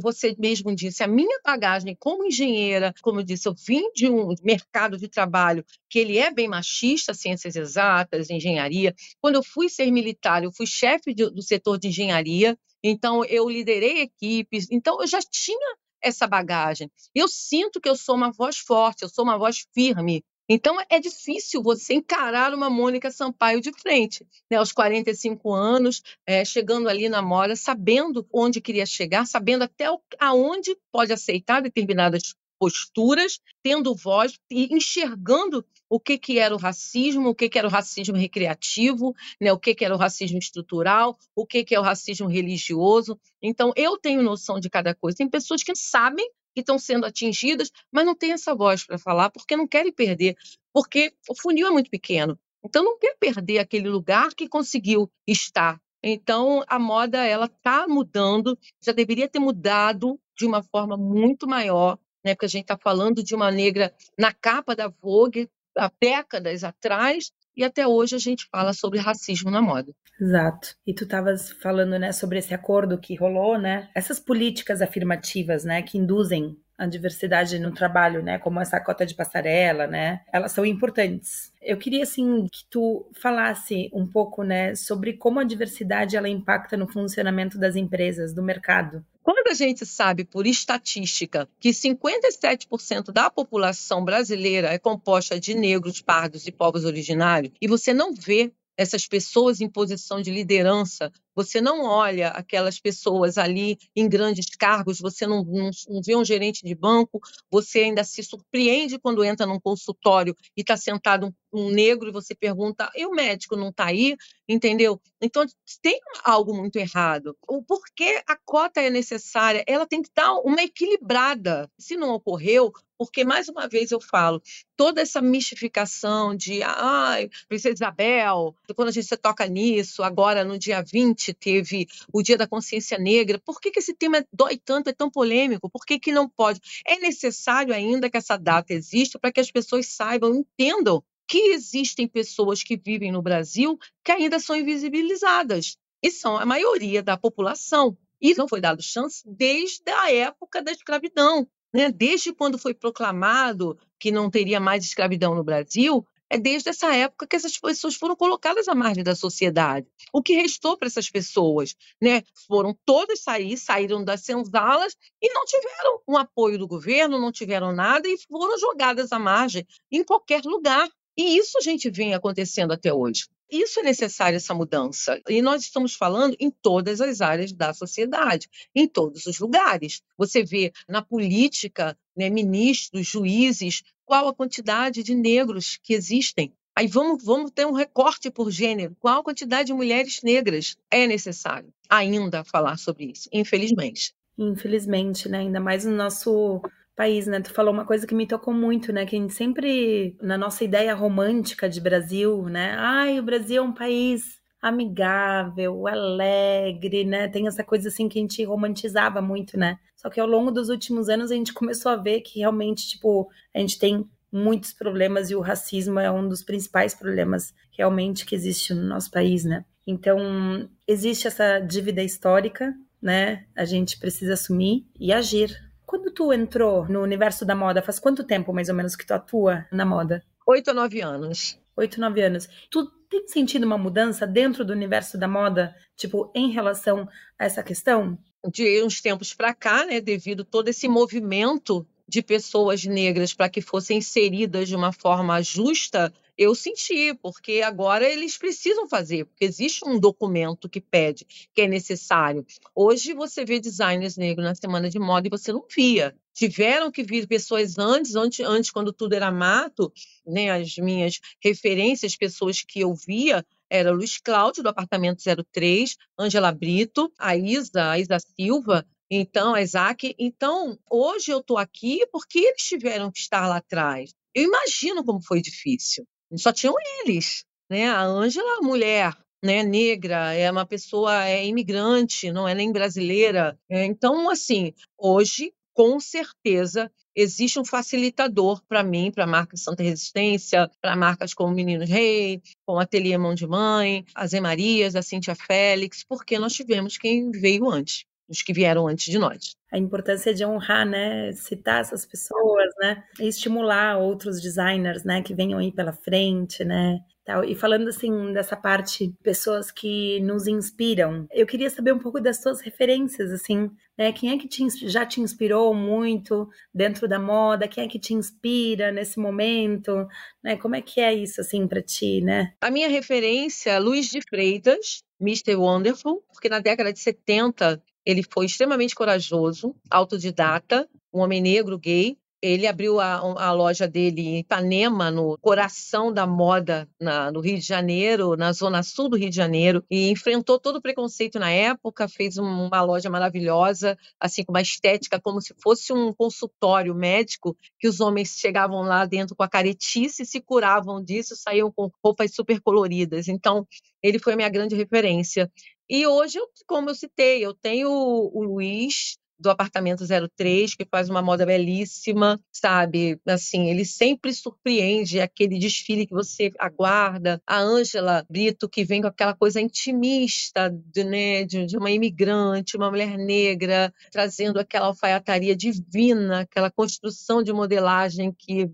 você 0.00 0.34
mesmo 0.36 0.74
disse, 0.74 1.04
a 1.04 1.06
minha 1.06 1.40
bagagem 1.44 1.96
como 1.96 2.24
engenheira, 2.26 2.92
como 3.00 3.20
eu 3.20 3.24
disse, 3.24 3.46
eu 3.46 3.54
vim 3.54 3.88
de 3.92 4.10
um 4.10 4.34
mercado 4.42 4.98
de 4.98 5.06
trabalho 5.06 5.64
que 5.88 6.00
ele 6.00 6.18
é 6.18 6.32
bem 6.32 6.48
machista, 6.48 7.14
ciências 7.14 7.54
exatas, 7.54 8.30
engenharia. 8.30 8.92
Quando 9.20 9.36
eu 9.36 9.44
fui 9.44 9.68
ser 9.68 9.88
militar, 9.92 10.42
eu 10.42 10.50
fui 10.50 10.66
chefe 10.66 11.14
do 11.14 11.40
setor 11.40 11.78
de 11.78 11.86
engenharia. 11.86 12.58
Então, 12.82 13.24
eu 13.26 13.48
liderei 13.48 14.00
equipes, 14.00 14.66
então 14.68 15.00
eu 15.00 15.06
já 15.06 15.20
tinha 15.20 15.76
essa 16.02 16.26
bagagem. 16.26 16.90
Eu 17.14 17.28
sinto 17.28 17.80
que 17.80 17.88
eu 17.88 17.94
sou 17.94 18.16
uma 18.16 18.32
voz 18.32 18.58
forte, 18.58 19.02
eu 19.02 19.08
sou 19.08 19.22
uma 19.22 19.38
voz 19.38 19.64
firme. 19.72 20.24
Então, 20.48 20.76
é 20.90 20.98
difícil 20.98 21.62
você 21.62 21.94
encarar 21.94 22.52
uma 22.52 22.68
Mônica 22.68 23.10
Sampaio 23.10 23.60
de 23.60 23.72
frente, 23.72 24.26
né? 24.50 24.56
aos 24.56 24.72
45 24.72 25.52
anos, 25.52 26.02
é, 26.26 26.44
chegando 26.44 26.88
ali 26.88 27.08
na 27.08 27.22
mora, 27.22 27.56
sabendo 27.56 28.26
onde 28.32 28.60
queria 28.60 28.84
chegar, 28.84 29.26
sabendo 29.26 29.64
até 29.64 29.86
aonde 30.18 30.76
pode 30.90 31.12
aceitar 31.12 31.62
determinadas 31.62 32.34
posturas, 32.62 33.40
tendo 33.60 33.92
voz 33.92 34.38
e 34.48 34.72
enxergando 34.72 35.64
o 35.90 35.98
que, 35.98 36.16
que 36.16 36.38
era 36.38 36.54
o 36.54 36.58
racismo, 36.58 37.30
o 37.30 37.34
que, 37.34 37.48
que 37.48 37.58
era 37.58 37.66
o 37.66 37.70
racismo 37.70 38.16
recreativo, 38.16 39.12
né, 39.40 39.52
o 39.52 39.58
que, 39.58 39.74
que 39.74 39.84
era 39.84 39.94
o 39.94 39.98
racismo 39.98 40.38
estrutural, 40.38 41.18
o 41.34 41.44
que, 41.44 41.64
que 41.64 41.74
é 41.74 41.80
o 41.80 41.82
racismo 41.82 42.28
religioso. 42.28 43.18
Então, 43.42 43.72
eu 43.74 43.98
tenho 43.98 44.22
noção 44.22 44.60
de 44.60 44.70
cada 44.70 44.94
coisa. 44.94 45.18
Tem 45.18 45.28
pessoas 45.28 45.64
que 45.64 45.74
sabem 45.74 46.24
que 46.54 46.60
estão 46.60 46.78
sendo 46.78 47.06
atingidas, 47.06 47.70
mas 47.90 48.04
não 48.04 48.14
têm 48.14 48.32
essa 48.32 48.54
voz 48.54 48.84
para 48.84 48.98
falar 48.98 49.30
porque 49.30 49.56
não 49.56 49.66
querem 49.66 49.92
perder, 49.92 50.36
porque 50.72 51.12
o 51.28 51.34
funil 51.34 51.68
é 51.68 51.70
muito 51.70 51.90
pequeno. 51.90 52.38
Então, 52.64 52.84
não 52.84 52.98
quer 52.98 53.16
perder 53.18 53.58
aquele 53.58 53.88
lugar 53.88 54.34
que 54.34 54.48
conseguiu 54.48 55.10
estar. 55.26 55.80
Então, 56.02 56.64
a 56.68 56.78
moda 56.78 57.24
ela 57.24 57.46
está 57.46 57.86
mudando, 57.88 58.58
já 58.84 58.92
deveria 58.92 59.28
ter 59.28 59.38
mudado 59.38 60.18
de 60.36 60.46
uma 60.46 60.62
forma 60.62 60.96
muito 60.96 61.46
maior 61.46 61.98
né? 62.24 62.34
Porque 62.34 62.46
a 62.46 62.48
gente 62.48 62.62
está 62.62 62.78
falando 62.78 63.22
de 63.22 63.34
uma 63.34 63.50
negra 63.50 63.92
na 64.18 64.32
capa 64.32 64.74
da 64.74 64.88
Vogue 64.88 65.48
há 65.76 65.90
décadas 66.00 66.64
atrás, 66.64 67.32
e 67.56 67.64
até 67.64 67.86
hoje 67.86 68.14
a 68.14 68.18
gente 68.18 68.48
fala 68.50 68.72
sobre 68.72 68.98
racismo 68.98 69.50
na 69.50 69.62
moda. 69.62 69.92
Exato. 70.20 70.76
E 70.86 70.94
tu 70.94 71.04
estavas 71.04 71.50
falando, 71.50 71.98
né, 71.98 72.12
sobre 72.12 72.38
esse 72.38 72.54
acordo 72.54 72.98
que 72.98 73.16
rolou, 73.16 73.58
né? 73.58 73.88
Essas 73.94 74.20
políticas 74.20 74.80
afirmativas, 74.80 75.64
né, 75.64 75.82
que 75.82 75.98
induzem 75.98 76.56
a 76.78 76.86
diversidade 76.86 77.58
no 77.58 77.72
trabalho, 77.72 78.22
né, 78.22 78.38
como 78.38 78.60
essa 78.60 78.80
cota 78.80 79.06
de 79.06 79.14
passarela, 79.14 79.86
né? 79.86 80.20
Elas 80.32 80.52
são 80.52 80.64
importantes. 80.66 81.52
Eu 81.60 81.76
queria 81.76 82.02
assim 82.02 82.46
que 82.50 82.64
tu 82.70 83.08
falasse 83.20 83.90
um 83.92 84.06
pouco, 84.06 84.42
né, 84.42 84.74
sobre 84.74 85.12
como 85.12 85.38
a 85.38 85.44
diversidade 85.44 86.16
ela 86.16 86.28
impacta 86.28 86.76
no 86.76 86.88
funcionamento 86.88 87.58
das 87.58 87.76
empresas, 87.76 88.34
do 88.34 88.42
mercado. 88.42 89.04
Quando 89.22 89.48
a 89.48 89.54
gente 89.54 89.86
sabe 89.86 90.24
por 90.24 90.46
estatística 90.46 91.48
que 91.60 91.70
57% 91.70 93.12
da 93.12 93.30
população 93.30 94.04
brasileira 94.04 94.68
é 94.68 94.78
composta 94.78 95.38
de 95.38 95.54
negros, 95.54 96.02
pardos 96.02 96.46
e 96.46 96.52
povos 96.52 96.84
originários, 96.84 97.52
e 97.60 97.68
você 97.68 97.94
não 97.94 98.12
vê 98.12 98.52
essas 98.76 99.06
pessoas 99.06 99.60
em 99.60 99.68
posição 99.68 100.20
de 100.20 100.30
liderança 100.30 101.12
você 101.34 101.60
não 101.60 101.84
olha 101.84 102.28
aquelas 102.28 102.78
pessoas 102.78 103.38
ali 103.38 103.78
em 103.94 104.08
grandes 104.08 104.46
cargos, 104.56 104.98
você 105.00 105.26
não, 105.26 105.44
não, 105.44 105.70
não 105.88 106.02
vê 106.02 106.16
um 106.16 106.24
gerente 106.24 106.64
de 106.64 106.74
banco, 106.74 107.20
você 107.50 107.80
ainda 107.80 108.04
se 108.04 108.22
surpreende 108.22 108.98
quando 108.98 109.24
entra 109.24 109.46
num 109.46 109.60
consultório 109.60 110.36
e 110.56 110.60
está 110.60 110.76
sentado 110.76 111.26
um, 111.52 111.66
um, 111.66 111.70
negro 111.70 112.08
e 112.08 112.12
você 112.12 112.34
pergunta, 112.34 112.90
e 112.94 113.06
o 113.06 113.12
médico 113.12 113.56
não 113.56 113.68
está 113.68 113.86
aí? 113.86 114.16
Entendeu? 114.48 115.00
Então, 115.20 115.46
tem 115.80 115.98
algo 116.24 116.54
muito 116.54 116.76
errado. 116.76 117.36
O 117.48 117.62
porquê 117.62 118.22
a 118.26 118.36
cota 118.36 118.80
é 118.80 118.90
necessária? 118.90 119.64
Ela 119.66 119.86
tem 119.86 120.02
que 120.02 120.10
dar 120.14 120.34
uma 120.40 120.62
equilibrada. 120.62 121.70
Se 121.78 121.96
não 121.96 122.10
ocorreu, 122.10 122.72
porque, 122.98 123.24
mais 123.24 123.48
uma 123.48 123.66
vez, 123.66 123.90
eu 123.90 124.00
falo, 124.00 124.40
toda 124.76 125.00
essa 125.00 125.20
mistificação 125.20 126.36
de, 126.36 126.62
ai, 126.62 127.28
Princesa 127.48 127.74
Isabel, 127.74 128.54
quando 128.76 128.88
a 128.88 128.92
gente 128.92 129.16
toca 129.16 129.46
nisso, 129.46 130.02
agora 130.02 130.44
no 130.44 130.58
dia 130.58 130.82
20 130.82 131.21
teve 131.34 131.86
o 132.10 132.22
Dia 132.22 132.38
da 132.38 132.46
Consciência 132.46 132.96
Negra, 132.96 133.38
por 133.44 133.60
que, 133.60 133.70
que 133.70 133.80
esse 133.80 133.92
tema 133.92 134.24
dói 134.32 134.56
tanto, 134.56 134.88
é 134.88 134.94
tão 134.94 135.10
polêmico? 135.10 135.68
Por 135.68 135.84
que, 135.84 135.98
que 135.98 136.10
não 136.10 136.26
pode? 136.26 136.58
É 136.86 136.98
necessário 136.98 137.74
ainda 137.74 138.08
que 138.08 138.16
essa 138.16 138.38
data 138.38 138.72
exista 138.72 139.18
para 139.18 139.30
que 139.30 139.40
as 139.40 139.50
pessoas 139.50 139.88
saibam, 139.88 140.34
entendam 140.34 141.04
que 141.28 141.52
existem 141.52 142.08
pessoas 142.08 142.62
que 142.62 142.78
vivem 142.78 143.12
no 143.12 143.20
Brasil 143.20 143.78
que 144.02 144.12
ainda 144.12 144.38
são 144.38 144.56
invisibilizadas, 144.56 145.76
e 146.02 146.10
são 146.10 146.36
a 146.36 146.44
maioria 146.44 147.02
da 147.02 147.16
população. 147.16 147.96
E 148.20 148.34
não 148.34 148.48
foi 148.48 148.60
dado 148.60 148.82
chance 148.82 149.22
desde 149.26 149.90
a 149.90 150.12
época 150.12 150.60
da 150.60 150.72
escravidão. 150.72 151.46
Né? 151.72 151.90
Desde 151.90 152.32
quando 152.32 152.58
foi 152.58 152.74
proclamado 152.74 153.78
que 153.98 154.10
não 154.10 154.28
teria 154.28 154.60
mais 154.60 154.84
escravidão 154.84 155.34
no 155.34 155.44
Brasil, 155.44 156.06
é 156.32 156.38
desde 156.38 156.70
essa 156.70 156.96
época 156.96 157.26
que 157.26 157.36
essas 157.36 157.58
pessoas 157.58 157.94
foram 157.94 158.16
colocadas 158.16 158.66
à 158.66 158.74
margem 158.74 159.04
da 159.04 159.14
sociedade. 159.14 159.86
O 160.10 160.22
que 160.22 160.32
restou 160.32 160.78
para 160.78 160.88
essas 160.88 161.10
pessoas? 161.10 161.76
Né? 162.00 162.22
Foram 162.48 162.74
todas 162.86 163.20
sair, 163.20 163.58
saíram 163.58 164.02
das 164.02 164.22
senzalas 164.22 164.96
e 165.20 165.30
não 165.30 165.44
tiveram 165.44 166.00
um 166.08 166.16
apoio 166.16 166.58
do 166.58 166.66
governo, 166.66 167.20
não 167.20 167.30
tiveram 167.30 167.70
nada 167.70 168.08
e 168.08 168.16
foram 168.26 168.58
jogadas 168.58 169.12
à 169.12 169.18
margem 169.18 169.66
em 169.90 170.02
qualquer 170.02 170.42
lugar. 170.44 170.88
E 171.18 171.36
isso 171.36 171.58
a 171.58 171.60
gente 171.60 171.90
vem 171.90 172.14
acontecendo 172.14 172.72
até 172.72 172.90
hoje 172.90 173.26
isso 173.52 173.80
é 173.80 173.82
necessário, 173.82 174.36
essa 174.36 174.54
mudança. 174.54 175.20
E 175.28 175.42
nós 175.42 175.62
estamos 175.62 175.94
falando 175.94 176.34
em 176.40 176.50
todas 176.50 177.02
as 177.02 177.20
áreas 177.20 177.52
da 177.52 177.74
sociedade, 177.74 178.48
em 178.74 178.88
todos 178.88 179.26
os 179.26 179.38
lugares. 179.38 180.00
Você 180.16 180.42
vê 180.42 180.72
na 180.88 181.02
política, 181.02 181.96
né, 182.16 182.30
ministros, 182.30 183.06
juízes, 183.06 183.82
qual 184.12 184.28
a 184.28 184.34
quantidade 184.34 185.02
de 185.02 185.14
negros 185.14 185.78
que 185.82 185.94
existem. 185.94 186.52
Aí 186.76 186.86
vamos, 186.86 187.24
vamos 187.24 187.50
ter 187.50 187.66
um 187.66 187.72
recorte 187.72 188.30
por 188.30 188.50
gênero. 188.50 188.94
Qual 189.00 189.20
a 189.20 189.24
quantidade 189.24 189.68
de 189.68 189.72
mulheres 189.72 190.20
negras 190.22 190.76
é 190.90 191.06
necessário 191.06 191.72
ainda 191.88 192.44
falar 192.44 192.76
sobre 192.76 193.06
isso, 193.06 193.26
infelizmente. 193.32 194.12
Infelizmente, 194.36 195.30
né? 195.30 195.38
Ainda 195.38 195.60
mais 195.60 195.86
no 195.86 195.96
nosso 195.96 196.60
país, 196.94 197.26
né? 197.26 197.40
Tu 197.40 197.54
falou 197.54 197.72
uma 197.72 197.86
coisa 197.86 198.06
que 198.06 198.14
me 198.14 198.26
tocou 198.26 198.52
muito, 198.52 198.92
né? 198.92 199.06
Que 199.06 199.16
a 199.16 199.18
gente 199.18 199.32
sempre, 199.32 200.14
na 200.20 200.36
nossa 200.36 200.62
ideia 200.62 200.94
romântica 200.94 201.66
de 201.66 201.80
Brasil, 201.80 202.42
né? 202.50 202.74
Ai, 202.76 203.18
o 203.18 203.22
Brasil 203.22 203.62
é 203.62 203.66
um 203.66 203.72
país 203.72 204.41
amigável, 204.62 205.88
alegre, 205.88 207.04
né? 207.04 207.26
Tem 207.26 207.48
essa 207.48 207.64
coisa 207.64 207.88
assim 207.88 208.08
que 208.08 208.18
a 208.18 208.22
gente 208.22 208.44
romantizava 208.44 209.20
muito, 209.20 209.58
né? 209.58 209.78
Só 209.96 210.08
que 210.08 210.20
ao 210.20 210.26
longo 210.26 210.52
dos 210.52 210.68
últimos 210.68 211.08
anos 211.08 211.32
a 211.32 211.34
gente 211.34 211.52
começou 211.52 211.90
a 211.90 211.96
ver 211.96 212.20
que 212.20 212.38
realmente, 212.38 212.88
tipo, 212.88 213.28
a 213.52 213.58
gente 213.58 213.78
tem 213.78 214.08
muitos 214.30 214.72
problemas 214.72 215.30
e 215.30 215.34
o 215.34 215.40
racismo 215.40 215.98
é 215.98 216.10
um 216.10 216.26
dos 216.28 216.42
principais 216.42 216.94
problemas 216.94 217.52
realmente 217.76 218.24
que 218.24 218.34
existe 218.34 218.72
no 218.72 218.82
nosso 218.82 219.10
país, 219.10 219.44
né? 219.44 219.64
Então, 219.86 220.68
existe 220.86 221.26
essa 221.26 221.58
dívida 221.58 222.02
histórica, 222.02 222.72
né? 223.00 223.44
A 223.54 223.64
gente 223.64 223.98
precisa 223.98 224.34
assumir 224.34 224.86
e 224.98 225.12
agir, 225.12 225.50
quando 225.84 226.10
tu 226.12 226.32
entrou 226.32 226.88
no 226.88 227.02
universo 227.02 227.44
da 227.44 227.54
moda, 227.54 227.82
faz 227.82 227.98
quanto 227.98 228.24
tempo 228.24 228.52
mais 228.52 228.68
ou 228.68 228.74
menos 228.74 228.94
que 228.94 229.04
tu 229.04 229.12
atua 229.12 229.66
na 229.72 229.84
moda? 229.84 230.22
Oito 230.46 230.70
a 230.70 230.74
nove 230.74 231.00
anos. 231.00 231.58
Oito, 231.76 232.00
nove 232.00 232.22
anos. 232.22 232.48
Tu 232.70 232.90
tem 233.12 233.28
sentido 233.28 233.64
uma 233.64 233.76
mudança 233.76 234.26
dentro 234.26 234.64
do 234.64 234.72
universo 234.72 235.18
da 235.18 235.28
moda, 235.28 235.74
tipo, 235.94 236.32
em 236.34 236.50
relação 236.50 237.06
a 237.38 237.44
essa 237.44 237.62
questão? 237.62 238.18
De 238.50 238.82
uns 238.82 239.02
tempos 239.02 239.34
para 239.34 239.54
cá, 239.54 239.84
né, 239.84 240.00
devido 240.00 240.44
todo 240.44 240.68
esse 240.68 240.88
movimento 240.88 241.86
de 242.12 242.20
pessoas 242.20 242.84
negras 242.84 243.32
para 243.32 243.48
que 243.48 243.62
fossem 243.62 243.96
inseridas 243.96 244.68
de 244.68 244.76
uma 244.76 244.92
forma 244.92 245.40
justa 245.40 246.12
eu 246.36 246.54
senti, 246.54 247.14
porque 247.14 247.62
agora 247.62 248.06
eles 248.06 248.36
precisam 248.36 248.88
fazer, 248.88 249.26
porque 249.26 249.44
existe 249.44 249.86
um 249.86 249.98
documento 249.98 250.68
que 250.68 250.80
pede, 250.80 251.26
que 251.54 251.62
é 251.62 251.68
necessário. 251.68 252.44
Hoje 252.74 253.14
você 253.14 253.44
vê 253.44 253.60
designers 253.60 254.16
negros 254.16 254.44
na 254.44 254.54
semana 254.54 254.90
de 254.90 254.98
moda 254.98 255.26
e 255.26 255.30
você 255.30 255.52
não 255.52 255.64
via. 255.74 256.14
Tiveram 256.34 256.90
que 256.90 257.02
vir 257.02 257.26
pessoas 257.26 257.78
antes, 257.78 258.14
antes, 258.14 258.40
antes 258.44 258.70
quando 258.70 258.92
tudo 258.92 259.14
era 259.14 259.30
mato, 259.30 259.92
né? 260.26 260.50
As 260.50 260.76
minhas 260.76 261.20
referências, 261.42 262.16
pessoas 262.16 262.62
que 262.62 262.80
eu 262.80 262.94
via, 262.94 263.44
era 263.68 263.90
Luiz 263.90 264.18
Cláudio, 264.18 264.62
do 264.62 264.68
apartamento 264.68 265.22
03, 265.52 265.96
Angela 266.18 266.52
Brito, 266.52 267.12
a 267.18 267.36
Isa, 267.36 267.90
a 267.90 267.98
Isa 267.98 268.18
Silva, 268.18 268.86
então, 269.14 269.54
Isaac. 269.54 270.14
Então, 270.18 270.78
hoje 270.90 271.30
eu 271.30 271.40
estou 271.40 271.58
aqui 271.58 272.06
porque 272.10 272.38
eles 272.38 272.62
tiveram 272.62 273.12
que 273.12 273.18
estar 273.18 273.46
lá 273.46 273.58
atrás. 273.58 274.14
Eu 274.34 274.44
imagino 274.44 275.04
como 275.04 275.22
foi 275.22 275.42
difícil. 275.42 276.06
Só 276.34 276.50
tinham 276.50 276.74
eles, 277.04 277.44
né? 277.70 277.90
A 277.90 278.02
Ângela, 278.04 278.62
mulher, 278.62 279.14
né, 279.44 279.62
negra, 279.62 280.32
é 280.32 280.50
uma 280.50 280.64
pessoa 280.64 281.26
é 281.26 281.44
imigrante, 281.44 282.32
não 282.32 282.48
é 282.48 282.54
nem 282.54 282.72
brasileira. 282.72 283.58
É, 283.70 283.84
então, 283.84 284.30
assim, 284.30 284.72
hoje, 284.96 285.52
com 285.74 286.00
certeza, 286.00 286.90
existe 287.14 287.60
um 287.60 287.66
facilitador 287.66 288.62
para 288.66 288.82
mim, 288.82 289.12
para 289.12 289.24
a 289.24 289.26
marca 289.26 289.58
Santa 289.58 289.82
Resistência, 289.82 290.70
para 290.80 290.96
marcas 290.96 291.34
como 291.34 291.54
Meninos 291.54 291.90
Rei, 291.90 292.40
como 292.64 292.80
Ateliê 292.80 293.18
Mão 293.18 293.34
de 293.34 293.46
Mãe, 293.46 294.06
a 294.14 294.26
Zé 294.26 294.40
Marias, 294.40 294.96
a 294.96 295.02
Cíntia 295.02 295.34
Félix, 295.34 296.02
porque 296.02 296.38
nós 296.38 296.54
tivemos 296.54 296.96
quem 296.96 297.30
veio 297.30 297.68
antes 297.68 298.06
os 298.32 298.42
que 298.42 298.52
vieram 298.52 298.88
antes 298.88 299.12
de 299.12 299.18
nós. 299.18 299.54
A 299.70 299.78
importância 299.78 300.34
de 300.34 300.44
honrar, 300.44 300.86
né, 300.86 301.32
citar 301.32 301.80
essas 301.80 302.04
pessoas, 302.04 302.72
né, 302.80 303.02
e 303.20 303.28
estimular 303.28 303.98
outros 303.98 304.40
designers, 304.40 305.04
né, 305.04 305.22
que 305.22 305.34
venham 305.34 305.58
aí 305.58 305.70
pela 305.70 305.92
frente, 305.92 306.64
né, 306.64 306.98
tal. 307.24 307.44
E 307.44 307.54
falando 307.54 307.88
assim 307.88 308.32
dessa 308.32 308.56
parte, 308.56 309.14
pessoas 309.22 309.70
que 309.70 310.20
nos 310.20 310.46
inspiram, 310.46 311.26
eu 311.30 311.46
queria 311.46 311.70
saber 311.70 311.92
um 311.92 311.98
pouco 311.98 312.20
das 312.20 312.42
suas 312.42 312.60
referências, 312.60 313.30
assim, 313.30 313.70
né, 313.96 314.12
quem 314.12 314.30
é 314.30 314.38
que 314.38 314.48
te, 314.48 314.66
já 314.88 315.04
te 315.04 315.20
inspirou 315.20 315.74
muito 315.74 316.48
dentro 316.74 317.06
da 317.06 317.18
moda? 317.18 317.68
Quem 317.68 317.84
é 317.84 317.88
que 317.88 317.98
te 317.98 318.14
inspira 318.14 318.90
nesse 318.90 319.18
momento? 319.18 320.06
Né, 320.42 320.56
como 320.56 320.74
é 320.74 320.82
que 320.82 321.00
é 321.00 321.14
isso 321.14 321.40
assim 321.40 321.66
para 321.66 321.82
ti, 321.82 322.20
né? 322.22 322.52
A 322.60 322.70
minha 322.70 322.88
referência, 322.88 323.78
Luiz 323.78 324.06
de 324.06 324.20
Freitas, 324.22 325.02
Mr. 325.20 325.54
Wonderful, 325.56 326.22
porque 326.32 326.48
na 326.48 326.58
década 326.58 326.92
de 326.92 326.98
70 326.98 327.80
ele 328.04 328.22
foi 328.22 328.46
extremamente 328.46 328.94
corajoso, 328.94 329.74
autodidata, 329.90 330.88
um 331.12 331.20
homem 331.20 331.40
negro, 331.40 331.78
gay. 331.78 332.16
Ele 332.44 332.66
abriu 332.66 332.98
a, 332.98 333.18
a 333.18 333.52
loja 333.52 333.86
dele 333.86 334.20
em 334.22 334.38
Ipanema, 334.40 335.12
no 335.12 335.38
coração 335.38 336.12
da 336.12 336.26
moda 336.26 336.88
na, 337.00 337.30
no 337.30 337.38
Rio 337.38 337.56
de 337.56 337.64
Janeiro, 337.64 338.36
na 338.36 338.52
zona 338.52 338.82
sul 338.82 339.08
do 339.08 339.16
Rio 339.16 339.30
de 339.30 339.36
Janeiro, 339.36 339.84
e 339.88 340.10
enfrentou 340.10 340.58
todo 340.58 340.76
o 340.76 340.82
preconceito 340.82 341.38
na 341.38 341.52
época, 341.52 342.08
fez 342.08 342.38
uma 342.38 342.82
loja 342.82 343.08
maravilhosa, 343.08 343.96
assim, 344.18 344.42
com 344.42 344.52
uma 344.52 344.60
estética 344.60 345.20
como 345.20 345.40
se 345.40 345.54
fosse 345.62 345.92
um 345.92 346.12
consultório 346.12 346.92
médico, 346.96 347.56
que 347.78 347.86
os 347.86 348.00
homens 348.00 348.30
chegavam 348.36 348.82
lá 348.82 349.06
dentro 349.06 349.36
com 349.36 349.44
a 349.44 349.48
caretice, 349.48 350.26
se 350.26 350.40
curavam 350.40 351.00
disso, 351.00 351.36
saíam 351.36 351.70
com 351.70 351.92
roupas 352.04 352.34
super 352.34 352.60
coloridas. 352.60 353.28
Então, 353.28 353.64
ele 354.02 354.18
foi 354.18 354.32
a 354.32 354.36
minha 354.36 354.48
grande 354.48 354.74
referência. 354.74 355.48
E 355.94 356.06
hoje, 356.06 356.38
como 356.66 356.88
eu 356.88 356.94
citei, 356.94 357.44
eu 357.44 357.52
tenho 357.52 357.90
o 357.90 358.42
Luiz 358.42 359.18
do 359.38 359.50
apartamento 359.50 360.06
03, 360.06 360.74
que 360.74 360.86
faz 360.90 361.10
uma 361.10 361.20
moda 361.20 361.44
belíssima, 361.44 362.40
sabe? 362.50 363.20
Assim, 363.28 363.68
ele 363.68 363.84
sempre 363.84 364.32
surpreende 364.32 365.20
aquele 365.20 365.58
desfile 365.58 366.06
que 366.06 366.14
você 366.14 366.50
aguarda. 366.58 367.42
A 367.46 367.60
Ângela 367.60 368.24
Brito, 368.30 368.70
que 368.70 368.84
vem 368.84 369.02
com 369.02 369.08
aquela 369.08 369.34
coisa 369.34 369.60
intimista 369.60 370.70
de, 370.70 371.04
né, 371.04 371.44
de, 371.44 371.76
uma 371.76 371.90
imigrante, 371.90 372.74
uma 372.74 372.88
mulher 372.88 373.18
negra, 373.18 373.92
trazendo 374.10 374.58
aquela 374.58 374.86
alfaiataria 374.86 375.54
divina, 375.54 376.40
aquela 376.40 376.70
construção 376.70 377.42
de 377.42 377.52
modelagem 377.52 378.32
que 378.32 378.66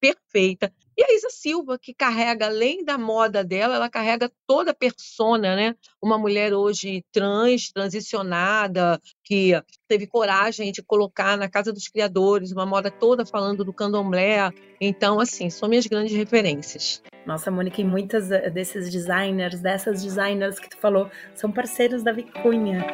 perfeita. 0.00 0.72
E 1.02 1.04
a 1.04 1.16
Isa 1.16 1.30
Silva, 1.30 1.76
que 1.76 1.92
carrega, 1.92 2.46
além 2.46 2.84
da 2.84 2.96
moda 2.96 3.42
dela, 3.42 3.74
ela 3.74 3.90
carrega 3.90 4.30
toda 4.46 4.70
a 4.70 4.74
persona, 4.74 5.56
né? 5.56 5.74
Uma 6.00 6.16
mulher 6.16 6.54
hoje 6.54 7.04
trans, 7.10 7.72
transicionada, 7.72 9.00
que 9.24 9.60
teve 9.88 10.06
coragem 10.06 10.70
de 10.70 10.80
colocar 10.80 11.36
na 11.36 11.48
Casa 11.48 11.72
dos 11.72 11.88
Criadores 11.88 12.52
uma 12.52 12.64
moda 12.64 12.88
toda 12.88 13.26
falando 13.26 13.64
do 13.64 13.72
candomblé. 13.72 14.52
Então, 14.80 15.18
assim, 15.18 15.50
são 15.50 15.68
minhas 15.68 15.88
grandes 15.88 16.16
referências. 16.16 17.02
Nossa, 17.26 17.50
Mônica, 17.50 17.80
e 17.80 17.84
muitas 17.84 18.30
eh, 18.30 18.48
desses 18.48 18.88
designers, 18.88 19.60
dessas 19.60 20.04
designers 20.04 20.60
que 20.60 20.70
tu 20.70 20.78
falou, 20.78 21.10
são 21.34 21.50
parceiros 21.50 22.04
da 22.04 22.12
Vicunha. 22.12 22.86